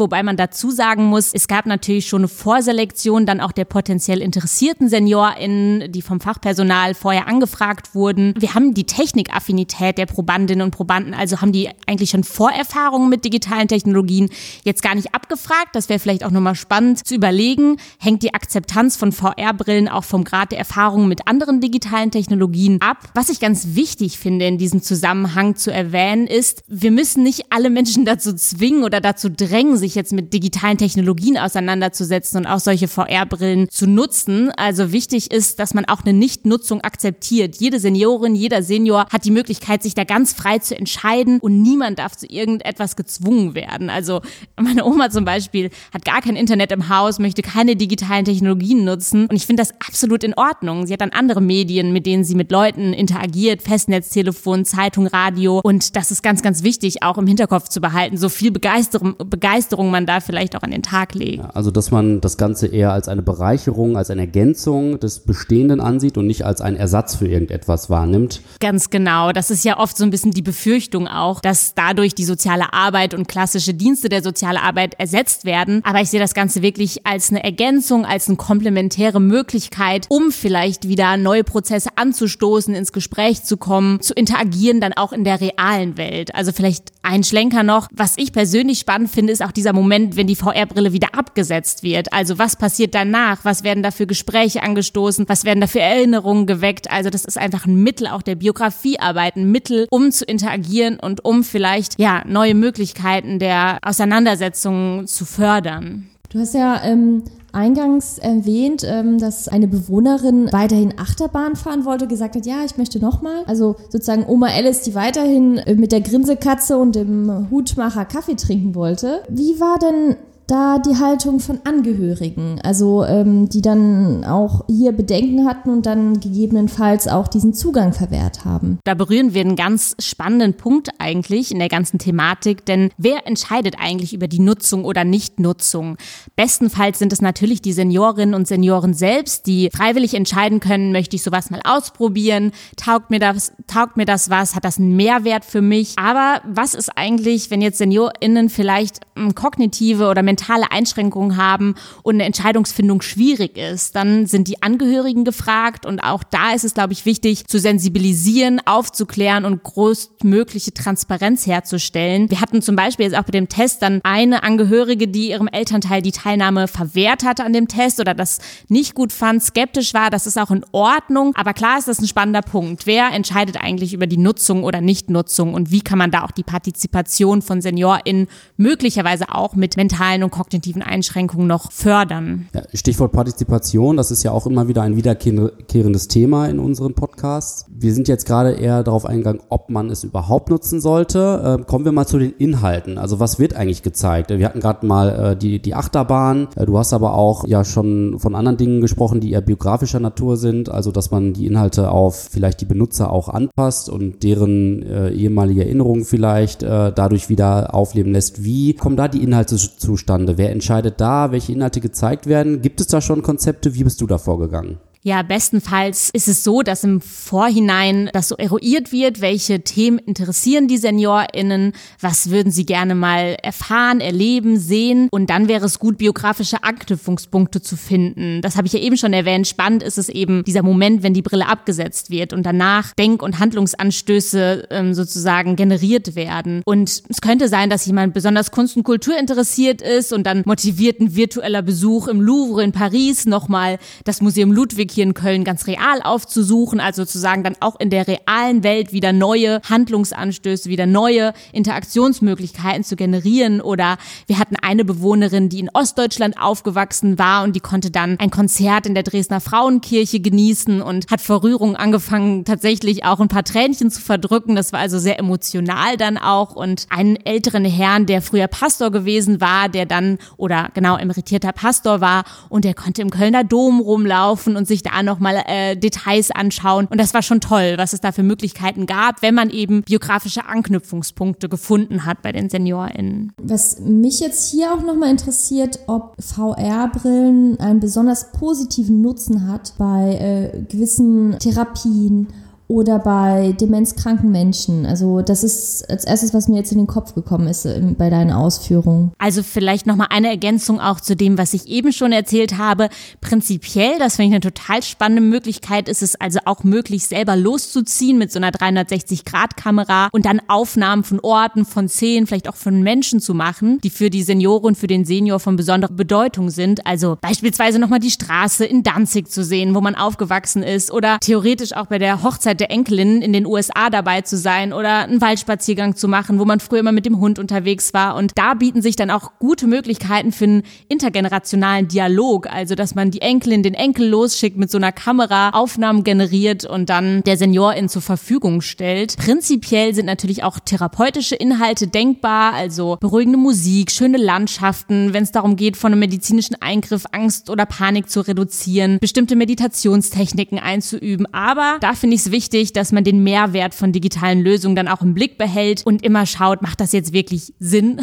wobei 0.00 0.22
man 0.22 0.36
dazu 0.36 0.70
sagen 0.70 1.04
muss, 1.04 1.32
es 1.34 1.46
gab 1.46 1.66
natürlich 1.66 2.08
schon 2.08 2.22
eine 2.22 2.28
Vorselektion 2.28 3.26
dann 3.26 3.40
auch 3.40 3.52
der 3.52 3.66
potenziell 3.66 4.22
interessierten 4.22 4.88
SeniorInnen, 4.88 5.92
die 5.92 6.02
vom 6.02 6.20
Fachpersonal 6.20 6.94
vorher 6.94 7.28
angefragt 7.28 7.94
wurden. 7.94 8.34
Wir 8.38 8.54
haben 8.54 8.72
die 8.72 8.84
Technikaffinität 8.84 9.98
der 9.98 10.06
Probandinnen 10.06 10.64
und 10.64 10.70
Probanden, 10.70 11.12
also 11.12 11.40
haben 11.40 11.52
die 11.52 11.68
eigentlich 11.86 12.10
schon 12.10 12.24
Vorerfahrungen 12.24 13.10
mit 13.10 13.24
digitalen 13.24 13.68
Technologien 13.68 14.30
jetzt 14.64 14.82
gar 14.82 14.94
nicht 14.94 15.14
abgefragt. 15.14 15.74
Das 15.74 15.88
wäre 15.88 15.98
vielleicht 15.98 16.24
auch 16.24 16.29
auch 16.30 16.34
nochmal 16.34 16.54
spannend 16.54 17.06
zu 17.06 17.14
überlegen, 17.14 17.76
hängt 17.98 18.22
die 18.22 18.34
Akzeptanz 18.34 18.96
von 18.96 19.12
VR-Brillen 19.12 19.88
auch 19.88 20.04
vom 20.04 20.24
Grad 20.24 20.52
der 20.52 20.58
Erfahrung 20.58 21.08
mit 21.08 21.26
anderen 21.26 21.60
digitalen 21.60 22.10
Technologien 22.10 22.80
ab. 22.80 22.98
Was 23.14 23.28
ich 23.28 23.40
ganz 23.40 23.74
wichtig 23.74 24.18
finde 24.18 24.46
in 24.46 24.58
diesem 24.58 24.82
Zusammenhang 24.82 25.56
zu 25.56 25.72
erwähnen 25.72 26.26
ist, 26.26 26.62
wir 26.68 26.90
müssen 26.90 27.22
nicht 27.22 27.46
alle 27.50 27.70
Menschen 27.70 28.04
dazu 28.04 28.34
zwingen 28.34 28.84
oder 28.84 29.00
dazu 29.00 29.28
drängen, 29.28 29.76
sich 29.76 29.94
jetzt 29.94 30.12
mit 30.12 30.32
digitalen 30.32 30.78
Technologien 30.78 31.36
auseinanderzusetzen 31.36 32.38
und 32.38 32.46
auch 32.46 32.60
solche 32.60 32.88
VR-Brillen 32.88 33.68
zu 33.68 33.86
nutzen. 33.86 34.50
Also 34.56 34.92
wichtig 34.92 35.32
ist, 35.32 35.58
dass 35.58 35.74
man 35.74 35.84
auch 35.86 36.02
eine 36.02 36.12
Nichtnutzung 36.12 36.80
akzeptiert. 36.82 37.56
Jede 37.56 37.80
Seniorin, 37.80 38.34
jeder 38.34 38.62
Senior 38.62 39.06
hat 39.10 39.24
die 39.24 39.30
Möglichkeit, 39.30 39.82
sich 39.82 39.94
da 39.94 40.04
ganz 40.04 40.32
frei 40.32 40.58
zu 40.58 40.76
entscheiden 40.76 41.40
und 41.40 41.60
niemand 41.60 41.98
darf 41.98 42.16
zu 42.16 42.26
irgendetwas 42.26 42.94
gezwungen 42.94 43.54
werden. 43.54 43.90
Also 43.90 44.20
meine 44.60 44.84
Oma 44.84 45.10
zum 45.10 45.24
Beispiel 45.24 45.70
hat 45.92 46.04
gar 46.04 46.19
gar 46.20 46.26
kein 46.26 46.36
Internet 46.36 46.70
im 46.72 46.90
Haus, 46.90 47.18
möchte 47.18 47.40
keine 47.40 47.76
digitalen 47.76 48.26
Technologien 48.26 48.84
nutzen. 48.84 49.26
Und 49.26 49.36
ich 49.36 49.46
finde 49.46 49.62
das 49.62 49.72
absolut 49.86 50.22
in 50.22 50.34
Ordnung. 50.34 50.86
Sie 50.86 50.92
hat 50.92 51.00
dann 51.00 51.12
andere 51.12 51.40
Medien, 51.40 51.94
mit 51.94 52.04
denen 52.04 52.24
sie 52.24 52.34
mit 52.34 52.52
Leuten 52.52 52.92
interagiert, 52.92 53.62
Festnetztelefon, 53.62 54.66
Zeitung, 54.66 55.06
Radio. 55.06 55.60
Und 55.62 55.96
das 55.96 56.10
ist 56.10 56.22
ganz, 56.22 56.42
ganz 56.42 56.62
wichtig, 56.62 57.02
auch 57.02 57.16
im 57.16 57.26
Hinterkopf 57.26 57.68
zu 57.68 57.80
behalten, 57.80 58.18
so 58.18 58.28
viel 58.28 58.50
Begeisterung, 58.50 59.14
Begeisterung 59.18 59.90
man 59.90 60.04
da 60.04 60.20
vielleicht 60.20 60.56
auch 60.56 60.62
an 60.62 60.72
den 60.72 60.82
Tag 60.82 61.14
legt. 61.14 61.38
Ja, 61.38 61.50
also, 61.54 61.70
dass 61.70 61.90
man 61.90 62.20
das 62.20 62.36
Ganze 62.36 62.66
eher 62.66 62.92
als 62.92 63.08
eine 63.08 63.22
Bereicherung, 63.22 63.96
als 63.96 64.10
eine 64.10 64.22
Ergänzung 64.22 65.00
des 65.00 65.20
Bestehenden 65.20 65.80
ansieht 65.80 66.18
und 66.18 66.26
nicht 66.26 66.44
als 66.44 66.60
einen 66.60 66.76
Ersatz 66.76 67.14
für 67.14 67.28
irgendetwas 67.28 67.88
wahrnimmt. 67.88 68.42
Ganz 68.60 68.90
genau. 68.90 69.32
Das 69.32 69.50
ist 69.50 69.64
ja 69.64 69.78
oft 69.78 69.96
so 69.96 70.04
ein 70.04 70.10
bisschen 70.10 70.32
die 70.32 70.42
Befürchtung 70.42 71.08
auch, 71.08 71.40
dass 71.40 71.74
dadurch 71.74 72.14
die 72.14 72.24
soziale 72.24 72.74
Arbeit 72.74 73.14
und 73.14 73.26
klassische 73.26 73.72
Dienste 73.72 74.10
der 74.10 74.22
sozialen 74.22 74.58
Arbeit 74.58 75.00
ersetzt 75.00 75.46
werden. 75.46 75.80
Aber 75.84 76.02
ich 76.02 76.09
sehe 76.10 76.20
das 76.20 76.34
Ganze 76.34 76.62
wirklich 76.62 77.06
als 77.06 77.30
eine 77.30 77.42
Ergänzung, 77.44 78.04
als 78.04 78.28
eine 78.28 78.36
komplementäre 78.36 79.20
Möglichkeit, 79.20 80.06
um 80.08 80.32
vielleicht 80.32 80.88
wieder 80.88 81.16
neue 81.16 81.44
Prozesse 81.44 81.90
anzustoßen, 81.96 82.74
ins 82.74 82.92
Gespräch 82.92 83.44
zu 83.44 83.56
kommen, 83.56 84.00
zu 84.00 84.14
interagieren 84.14 84.80
dann 84.80 84.92
auch 84.92 85.12
in 85.12 85.24
der 85.24 85.40
realen 85.40 85.96
Welt. 85.96 86.34
Also 86.34 86.52
vielleicht 86.52 86.92
ein 87.10 87.24
Schlenker 87.24 87.62
noch. 87.64 87.88
Was 87.92 88.14
ich 88.16 88.32
persönlich 88.32 88.78
spannend 88.78 89.10
finde, 89.10 89.32
ist 89.32 89.42
auch 89.42 89.50
dieser 89.50 89.72
Moment, 89.72 90.16
wenn 90.16 90.28
die 90.28 90.36
VR-Brille 90.36 90.92
wieder 90.92 91.08
abgesetzt 91.14 91.82
wird. 91.82 92.12
Also 92.12 92.38
was 92.38 92.56
passiert 92.56 92.94
danach? 92.94 93.44
Was 93.44 93.64
werden 93.64 93.82
da 93.82 93.90
für 93.90 94.06
Gespräche 94.06 94.62
angestoßen? 94.62 95.28
Was 95.28 95.44
werden 95.44 95.60
da 95.60 95.66
für 95.66 95.80
Erinnerungen 95.80 96.46
geweckt? 96.46 96.90
Also 96.90 97.10
das 97.10 97.24
ist 97.24 97.36
einfach 97.36 97.66
ein 97.66 97.82
Mittel 97.82 98.06
auch 98.06 98.22
der 98.22 98.36
Biografiearbeit, 98.36 99.36
ein 99.36 99.50
Mittel, 99.50 99.86
um 99.90 100.12
zu 100.12 100.24
interagieren 100.24 101.00
und 101.00 101.24
um 101.24 101.42
vielleicht 101.42 101.98
ja 101.98 102.22
neue 102.26 102.54
Möglichkeiten 102.54 103.40
der 103.40 103.78
Auseinandersetzung 103.82 105.06
zu 105.06 105.24
fördern. 105.24 106.08
Du 106.32 106.38
hast 106.38 106.54
ja 106.54 106.80
ähm, 106.84 107.24
eingangs 107.52 108.18
erwähnt, 108.18 108.84
ähm, 108.84 109.18
dass 109.18 109.48
eine 109.48 109.68
Bewohnerin 109.68 110.52
weiterhin 110.52 110.94
Achterbahn 110.98 111.56
fahren 111.56 111.84
wollte, 111.84 112.06
gesagt 112.06 112.36
hat, 112.36 112.46
ja, 112.46 112.64
ich 112.64 112.76
möchte 112.76 112.98
nochmal. 112.98 113.42
Also 113.46 113.76
sozusagen 113.88 114.26
Oma 114.26 114.48
Alice, 114.48 114.82
die 114.82 114.94
weiterhin 114.94 115.58
äh, 115.58 115.74
mit 115.74 115.92
der 115.92 116.00
Grinsekatze 116.00 116.78
und 116.78 116.94
dem 116.94 117.48
Hutmacher 117.50 118.04
Kaffee 118.04 118.36
trinken 118.36 118.74
wollte. 118.74 119.22
Wie 119.28 119.60
war 119.60 119.78
denn 119.78 120.16
da 120.50 120.78
die 120.78 120.96
Haltung 120.96 121.38
von 121.38 121.60
Angehörigen, 121.64 122.60
also 122.64 123.04
ähm, 123.04 123.48
die 123.48 123.62
dann 123.62 124.24
auch 124.24 124.64
hier 124.66 124.90
Bedenken 124.90 125.46
hatten 125.46 125.70
und 125.70 125.86
dann 125.86 126.18
gegebenenfalls 126.18 127.06
auch 127.06 127.28
diesen 127.28 127.54
Zugang 127.54 127.92
verwehrt 127.92 128.44
haben. 128.44 128.80
Da 128.84 128.94
berühren 128.94 129.32
wir 129.32 129.42
einen 129.42 129.54
ganz 129.54 129.94
spannenden 130.00 130.54
Punkt 130.54 130.88
eigentlich 130.98 131.52
in 131.52 131.60
der 131.60 131.68
ganzen 131.68 131.98
Thematik, 131.98 132.66
denn 132.66 132.90
wer 132.96 133.28
entscheidet 133.28 133.76
eigentlich 133.78 134.12
über 134.12 134.26
die 134.26 134.40
Nutzung 134.40 134.84
oder 134.84 135.04
Nichtnutzung? 135.04 135.96
Bestenfalls 136.34 136.98
sind 136.98 137.12
es 137.12 137.22
natürlich 137.22 137.62
die 137.62 137.72
Seniorinnen 137.72 138.34
und 138.34 138.48
Senioren 138.48 138.92
selbst, 138.92 139.46
die 139.46 139.70
freiwillig 139.72 140.14
entscheiden 140.14 140.58
können, 140.58 140.90
möchte 140.90 141.14
ich 141.14 141.22
sowas 141.22 141.50
mal 141.50 141.60
ausprobieren, 141.64 142.50
taugt 142.76 143.10
mir 143.10 143.20
das, 143.20 143.52
taugt 143.68 143.96
mir 143.96 144.06
das 144.06 144.30
was, 144.30 144.56
hat 144.56 144.64
das 144.64 144.78
einen 144.78 144.96
Mehrwert 144.96 145.44
für 145.44 145.62
mich? 145.62 145.94
Aber 145.96 146.40
was 146.44 146.74
ist 146.74 146.90
eigentlich, 146.96 147.52
wenn 147.52 147.62
jetzt 147.62 147.78
SeniorInnen 147.78 148.48
vielleicht 148.48 149.00
ähm, 149.16 149.36
kognitive 149.36 150.08
oder 150.08 150.22
mentale 150.24 150.39
mentale 150.40 150.70
Einschränkungen 150.70 151.36
haben 151.36 151.74
und 152.02 152.14
eine 152.14 152.24
Entscheidungsfindung 152.24 153.02
schwierig 153.02 153.56
ist, 153.56 153.94
dann 153.94 154.26
sind 154.26 154.48
die 154.48 154.62
Angehörigen 154.62 155.24
gefragt 155.24 155.84
und 155.84 156.00
auch 156.00 156.22
da 156.22 156.52
ist 156.52 156.64
es, 156.64 156.74
glaube 156.74 156.92
ich, 156.92 157.04
wichtig 157.04 157.46
zu 157.46 157.58
sensibilisieren, 157.58 158.60
aufzuklären 158.64 159.44
und 159.44 159.62
größtmögliche 159.62 160.72
Transparenz 160.72 161.46
herzustellen. 161.46 162.30
Wir 162.30 162.40
hatten 162.40 162.62
zum 162.62 162.76
Beispiel 162.76 163.06
jetzt 163.06 163.16
auch 163.16 163.24
bei 163.24 163.32
dem 163.32 163.48
Test 163.48 163.82
dann 163.82 164.00
eine 164.02 164.42
Angehörige, 164.42 165.08
die 165.08 165.30
ihrem 165.30 165.48
Elternteil 165.48 166.00
die 166.00 166.12
Teilnahme 166.12 166.68
verwehrt 166.68 167.24
hatte 167.24 167.44
an 167.44 167.52
dem 167.52 167.68
Test 167.68 168.00
oder 168.00 168.14
das 168.14 168.38
nicht 168.68 168.94
gut 168.94 169.12
fand, 169.12 169.42
skeptisch 169.42 169.92
war. 169.94 170.10
Das 170.10 170.26
ist 170.26 170.38
auch 170.38 170.50
in 170.50 170.64
Ordnung. 170.72 171.34
Aber 171.36 171.52
klar 171.52 171.78
ist 171.78 171.88
das 171.88 172.00
ein 172.00 172.08
spannender 172.08 172.42
Punkt. 172.42 172.86
Wer 172.86 173.12
entscheidet 173.12 173.58
eigentlich 173.62 173.92
über 173.92 174.06
die 174.06 174.16
Nutzung 174.16 174.64
oder 174.64 174.80
Nichtnutzung 174.80 175.54
und 175.54 175.70
wie 175.70 175.82
kann 175.82 175.98
man 175.98 176.10
da 176.10 176.24
auch 176.24 176.30
die 176.30 176.42
Partizipation 176.42 177.42
von 177.42 177.60
SeniorInnen 177.60 178.28
möglicherweise 178.56 179.34
auch 179.34 179.54
mit 179.54 179.76
mentalen 179.76 180.19
und 180.22 180.30
und 180.30 180.38
kognitiven 180.38 180.82
Einschränkungen 180.82 181.46
noch 181.46 181.72
fördern. 181.72 182.48
Ja, 182.54 182.62
Stichwort 182.74 183.12
Partizipation, 183.12 183.96
das 183.96 184.10
ist 184.10 184.22
ja 184.22 184.30
auch 184.30 184.46
immer 184.46 184.68
wieder 184.68 184.82
ein 184.82 184.96
wiederkehrendes 184.96 186.08
Thema 186.08 186.46
in 186.46 186.58
unseren 186.58 186.94
Podcasts. 186.94 187.66
Wir 187.68 187.92
sind 187.92 188.08
jetzt 188.08 188.26
gerade 188.26 188.52
eher 188.52 188.82
darauf 188.82 189.06
eingegangen, 189.06 189.42
ob 189.48 189.70
man 189.70 189.90
es 189.90 190.04
überhaupt 190.04 190.50
nutzen 190.50 190.80
sollte. 190.80 191.58
Äh, 191.60 191.64
kommen 191.64 191.84
wir 191.84 191.92
mal 191.92 192.06
zu 192.06 192.18
den 192.18 192.32
Inhalten. 192.32 192.98
Also 192.98 193.20
was 193.20 193.38
wird 193.38 193.54
eigentlich 193.54 193.82
gezeigt? 193.82 194.30
Wir 194.30 194.46
hatten 194.46 194.60
gerade 194.60 194.86
mal 194.86 195.08
äh, 195.08 195.36
die, 195.36 195.60
die 195.60 195.74
Achterbahn. 195.74 196.48
Äh, 196.56 196.66
du 196.66 196.78
hast 196.78 196.92
aber 196.92 197.14
auch 197.14 197.46
ja 197.46 197.64
schon 197.64 198.18
von 198.18 198.34
anderen 198.34 198.56
Dingen 198.56 198.80
gesprochen, 198.80 199.20
die 199.20 199.32
eher 199.32 199.40
biografischer 199.40 200.00
Natur 200.00 200.36
sind. 200.36 200.68
Also 200.68 200.92
dass 200.92 201.10
man 201.10 201.32
die 201.32 201.46
Inhalte 201.46 201.90
auf 201.90 202.28
vielleicht 202.30 202.60
die 202.60 202.66
Benutzer 202.66 203.10
auch 203.10 203.28
anpasst 203.28 203.88
und 203.88 204.22
deren 204.22 204.82
äh, 204.82 205.10
ehemalige 205.10 205.64
Erinnerungen 205.64 206.04
vielleicht 206.04 206.62
äh, 206.62 206.92
dadurch 206.94 207.28
wieder 207.28 207.74
aufleben 207.74 208.12
lässt. 208.12 208.44
Wie 208.44 208.74
kommen 208.74 208.96
da 208.96 209.08
die 209.08 209.22
Inhalte 209.22 209.56
zustande? 209.56 210.09
Zustande? 210.10 210.38
Wer 210.38 210.50
entscheidet 210.50 211.00
da, 211.00 211.30
welche 211.30 211.52
Inhalte 211.52 211.80
gezeigt 211.80 212.26
werden? 212.26 212.62
Gibt 212.62 212.80
es 212.80 212.88
da 212.88 213.00
schon 213.00 213.22
Konzepte? 213.22 213.74
Wie 213.74 213.84
bist 213.84 214.00
du 214.00 214.08
da 214.08 214.18
vorgegangen? 214.18 214.78
Ja, 215.02 215.22
bestenfalls 215.22 216.10
ist 216.12 216.28
es 216.28 216.44
so, 216.44 216.60
dass 216.60 216.84
im 216.84 217.00
Vorhinein 217.00 218.10
das 218.12 218.28
so 218.28 218.36
eruiert 218.36 218.92
wird, 218.92 219.22
welche 219.22 219.62
Themen 219.62 219.98
interessieren 219.98 220.68
die 220.68 220.76
SeniorInnen, 220.76 221.72
was 222.00 222.28
würden 222.28 222.52
sie 222.52 222.66
gerne 222.66 222.94
mal 222.94 223.34
erfahren, 223.42 224.02
erleben, 224.02 224.58
sehen 224.58 225.08
und 225.10 225.30
dann 225.30 225.48
wäre 225.48 225.64
es 225.64 225.78
gut, 225.78 225.96
biografische 225.96 226.64
Anknüpfungspunkte 226.64 227.62
zu 227.62 227.78
finden. 227.78 228.42
Das 228.42 228.58
habe 228.58 228.66
ich 228.66 228.74
ja 228.74 228.80
eben 228.80 228.98
schon 228.98 229.14
erwähnt. 229.14 229.48
Spannend 229.48 229.82
ist 229.82 229.96
es 229.96 230.10
eben 230.10 230.44
dieser 230.44 230.62
Moment, 230.62 231.02
wenn 231.02 231.14
die 231.14 231.22
Brille 231.22 231.48
abgesetzt 231.48 232.10
wird 232.10 232.34
und 232.34 232.44
danach 232.44 232.92
Denk- 232.92 233.22
und 233.22 233.38
Handlungsanstöße 233.38 234.68
ähm, 234.68 234.92
sozusagen 234.92 235.56
generiert 235.56 236.14
werden. 236.14 236.60
Und 236.66 237.04
es 237.08 237.22
könnte 237.22 237.48
sein, 237.48 237.70
dass 237.70 237.86
jemand 237.86 238.12
besonders 238.12 238.50
Kunst 238.50 238.76
und 238.76 238.82
Kultur 238.82 239.18
interessiert 239.18 239.80
ist 239.80 240.12
und 240.12 240.24
dann 240.24 240.42
motiviert 240.44 241.00
ein 241.00 241.16
virtueller 241.16 241.62
Besuch 241.62 242.06
im 242.06 242.20
Louvre 242.20 242.62
in 242.62 242.72
Paris 242.72 243.24
nochmal 243.24 243.78
das 244.04 244.20
Museum 244.20 244.52
Ludwig 244.52 244.89
Seniorenklinik 244.90 244.92
hier 244.92 245.04
in 245.04 245.14
Köln 245.14 245.44
ganz 245.44 245.66
real 245.66 246.02
aufzusuchen, 246.02 246.80
also 246.80 247.02
sozusagen 247.02 247.42
dann 247.42 247.56
auch 247.60 247.78
in 247.78 247.90
der 247.90 248.06
realen 248.06 248.62
Welt 248.62 248.92
wieder 248.92 249.12
neue 249.12 249.60
Handlungsanstöße, 249.68 250.68
wieder 250.68 250.86
neue 250.86 251.32
Interaktionsmöglichkeiten 251.52 252.84
zu 252.84 252.96
generieren. 252.96 253.60
Oder 253.60 253.96
wir 254.26 254.38
hatten 254.38 254.56
eine 254.60 254.84
Bewohnerin, 254.84 255.48
die 255.48 255.60
in 255.60 255.70
Ostdeutschland 255.72 256.40
aufgewachsen 256.40 257.18
war 257.18 257.44
und 257.44 257.56
die 257.56 257.60
konnte 257.60 257.90
dann 257.90 258.18
ein 258.18 258.30
Konzert 258.30 258.86
in 258.86 258.94
der 258.94 259.02
Dresdner 259.02 259.40
Frauenkirche 259.40 260.20
genießen 260.20 260.82
und 260.82 261.06
hat 261.10 261.20
vor 261.20 261.42
Rührung 261.42 261.76
angefangen, 261.76 262.44
tatsächlich 262.44 263.04
auch 263.04 263.20
ein 263.20 263.28
paar 263.28 263.44
Tränchen 263.44 263.90
zu 263.90 264.00
verdrücken. 264.00 264.56
Das 264.56 264.72
war 264.72 264.80
also 264.80 264.98
sehr 264.98 265.18
emotional 265.18 265.96
dann 265.96 266.18
auch. 266.18 266.54
Und 266.54 266.86
einen 266.90 267.16
älteren 267.16 267.64
Herrn, 267.64 268.06
der 268.06 268.22
früher 268.22 268.48
Pastor 268.48 268.90
gewesen 268.90 269.40
war, 269.40 269.68
der 269.68 269.86
dann, 269.86 270.18
oder 270.36 270.68
genau, 270.74 270.96
emeritierter 270.96 271.52
Pastor 271.52 272.00
war 272.00 272.24
und 272.48 272.64
der 272.64 272.74
konnte 272.74 273.02
im 273.02 273.10
Kölner 273.10 273.44
Dom 273.44 273.80
rumlaufen 273.80 274.56
und 274.56 274.66
sich 274.66 274.79
da 274.82 275.02
nochmal 275.02 275.42
äh, 275.46 275.76
Details 275.76 276.30
anschauen. 276.30 276.86
Und 276.90 276.98
das 276.98 277.14
war 277.14 277.22
schon 277.22 277.40
toll, 277.40 277.74
was 277.76 277.92
es 277.92 278.00
da 278.00 278.12
für 278.12 278.22
Möglichkeiten 278.22 278.86
gab, 278.86 279.22
wenn 279.22 279.34
man 279.34 279.50
eben 279.50 279.82
biografische 279.82 280.46
Anknüpfungspunkte 280.46 281.48
gefunden 281.48 282.04
hat 282.04 282.22
bei 282.22 282.32
den 282.32 282.50
SeniorInnen. 282.50 283.32
Was 283.38 283.80
mich 283.80 284.20
jetzt 284.20 284.50
hier 284.50 284.72
auch 284.72 284.82
nochmal 284.82 285.10
interessiert, 285.10 285.80
ob 285.86 286.14
VR-Brillen 286.20 287.58
einen 287.60 287.80
besonders 287.80 288.32
positiven 288.32 289.00
Nutzen 289.00 289.48
hat 289.48 289.74
bei 289.78 290.52
äh, 290.54 290.62
gewissen 290.68 291.38
Therapien 291.38 292.28
oder 292.70 293.00
bei 293.00 293.52
demenzkranken 293.60 294.30
Menschen? 294.30 294.86
Also 294.86 295.22
das 295.22 295.42
ist 295.42 295.90
als 295.90 296.04
erstes, 296.04 296.32
was 296.32 296.46
mir 296.46 296.58
jetzt 296.58 296.70
in 296.70 296.78
den 296.78 296.86
Kopf 296.86 297.16
gekommen 297.16 297.48
ist 297.48 297.66
äh, 297.66 297.80
bei 297.98 298.10
deinen 298.10 298.30
Ausführungen. 298.30 299.10
Also 299.18 299.42
vielleicht 299.42 299.88
nochmal 299.88 300.06
eine 300.10 300.28
Ergänzung 300.28 300.80
auch 300.80 301.00
zu 301.00 301.16
dem, 301.16 301.36
was 301.36 301.52
ich 301.52 301.66
eben 301.66 301.92
schon 301.92 302.12
erzählt 302.12 302.58
habe. 302.58 302.88
Prinzipiell, 303.20 303.98
das 303.98 304.16
finde 304.16 304.28
ich 304.28 304.34
eine 304.34 304.54
total 304.54 304.84
spannende 304.84 305.20
Möglichkeit, 305.20 305.88
ist 305.88 306.00
es 306.00 306.14
also 306.14 306.38
auch 306.44 306.62
möglich, 306.62 307.06
selber 307.06 307.34
loszuziehen 307.34 308.18
mit 308.18 308.30
so 308.30 308.38
einer 308.38 308.52
360-Grad-Kamera 308.52 310.08
und 310.12 310.24
dann 310.24 310.40
Aufnahmen 310.46 311.02
von 311.02 311.18
Orten, 311.20 311.64
von 311.64 311.88
Szenen, 311.88 312.28
vielleicht 312.28 312.48
auch 312.48 312.54
von 312.54 312.82
Menschen 312.82 313.18
zu 313.18 313.34
machen, 313.34 313.80
die 313.82 313.90
für 313.90 314.10
die 314.10 314.22
Senioren, 314.22 314.76
für 314.76 314.86
den 314.86 315.04
Senior 315.04 315.40
von 315.40 315.56
besonderer 315.56 315.92
Bedeutung 315.92 316.50
sind. 316.50 316.86
Also 316.86 317.18
beispielsweise 317.20 317.80
nochmal 317.80 317.98
die 317.98 318.10
Straße 318.10 318.64
in 318.64 318.84
Danzig 318.84 319.28
zu 319.28 319.42
sehen, 319.42 319.74
wo 319.74 319.80
man 319.80 319.96
aufgewachsen 319.96 320.62
ist 320.62 320.92
oder 320.92 321.18
theoretisch 321.18 321.72
auch 321.72 321.86
bei 321.86 321.98
der 321.98 322.22
Hochzeit 322.22 322.59
der 322.60 322.70
Enkelin 322.70 323.22
in 323.22 323.32
den 323.32 323.46
USA 323.46 323.90
dabei 323.90 324.20
zu 324.20 324.36
sein 324.36 324.72
oder 324.72 325.04
einen 325.04 325.20
Waldspaziergang 325.20 325.96
zu 325.96 326.08
machen, 326.08 326.38
wo 326.38 326.44
man 326.44 326.60
früher 326.60 326.80
immer 326.80 326.92
mit 326.92 327.06
dem 327.06 327.18
Hund 327.18 327.38
unterwegs 327.38 327.94
war. 327.94 328.16
Und 328.16 328.32
da 328.36 328.54
bieten 328.54 328.82
sich 328.82 328.96
dann 328.96 329.10
auch 329.10 329.32
gute 329.38 329.66
Möglichkeiten 329.66 330.32
für 330.32 330.44
einen 330.44 330.62
intergenerationalen 330.88 331.88
Dialog. 331.88 332.48
Also, 332.50 332.74
dass 332.74 332.94
man 332.94 333.10
die 333.10 333.22
Enkelin 333.22 333.62
den 333.62 333.74
Enkel 333.74 334.08
losschickt 334.08 334.56
mit 334.56 334.70
so 334.70 334.78
einer 334.78 334.92
Kamera, 334.92 335.50
Aufnahmen 335.50 336.04
generiert 336.04 336.64
und 336.64 336.90
dann 336.90 337.22
der 337.24 337.36
Seniorin 337.36 337.88
zur 337.88 338.02
Verfügung 338.02 338.60
stellt. 338.60 339.16
Prinzipiell 339.16 339.94
sind 339.94 340.06
natürlich 340.06 340.42
auch 340.42 340.58
therapeutische 340.58 341.36
Inhalte 341.36 341.86
denkbar, 341.86 342.52
also 342.52 342.98
beruhigende 343.00 343.38
Musik, 343.38 343.90
schöne 343.90 344.18
Landschaften, 344.18 345.12
wenn 345.12 345.22
es 345.22 345.32
darum 345.32 345.56
geht, 345.56 345.76
von 345.76 345.92
einem 345.92 346.00
medizinischen 346.00 346.60
Eingriff 346.60 347.04
Angst 347.12 347.50
oder 347.50 347.66
Panik 347.66 348.10
zu 348.10 348.20
reduzieren, 348.20 348.98
bestimmte 349.00 349.36
Meditationstechniken 349.36 350.58
einzuüben. 350.58 351.26
Aber 351.32 351.78
da 351.80 351.94
finde 351.94 352.16
ich 352.16 352.22
es 352.22 352.30
wichtig, 352.30 352.49
wichtig, 352.50 352.72
dass 352.72 352.90
man 352.90 353.04
den 353.04 353.22
Mehrwert 353.22 353.74
von 353.74 353.92
digitalen 353.92 354.40
Lösungen 354.40 354.74
dann 354.74 354.88
auch 354.88 355.02
im 355.02 355.14
Blick 355.14 355.38
behält 355.38 355.86
und 355.86 356.04
immer 356.04 356.26
schaut, 356.26 356.62
macht 356.62 356.80
das 356.80 356.92
jetzt 356.92 357.12
wirklich 357.12 357.52
Sinn? 357.60 358.00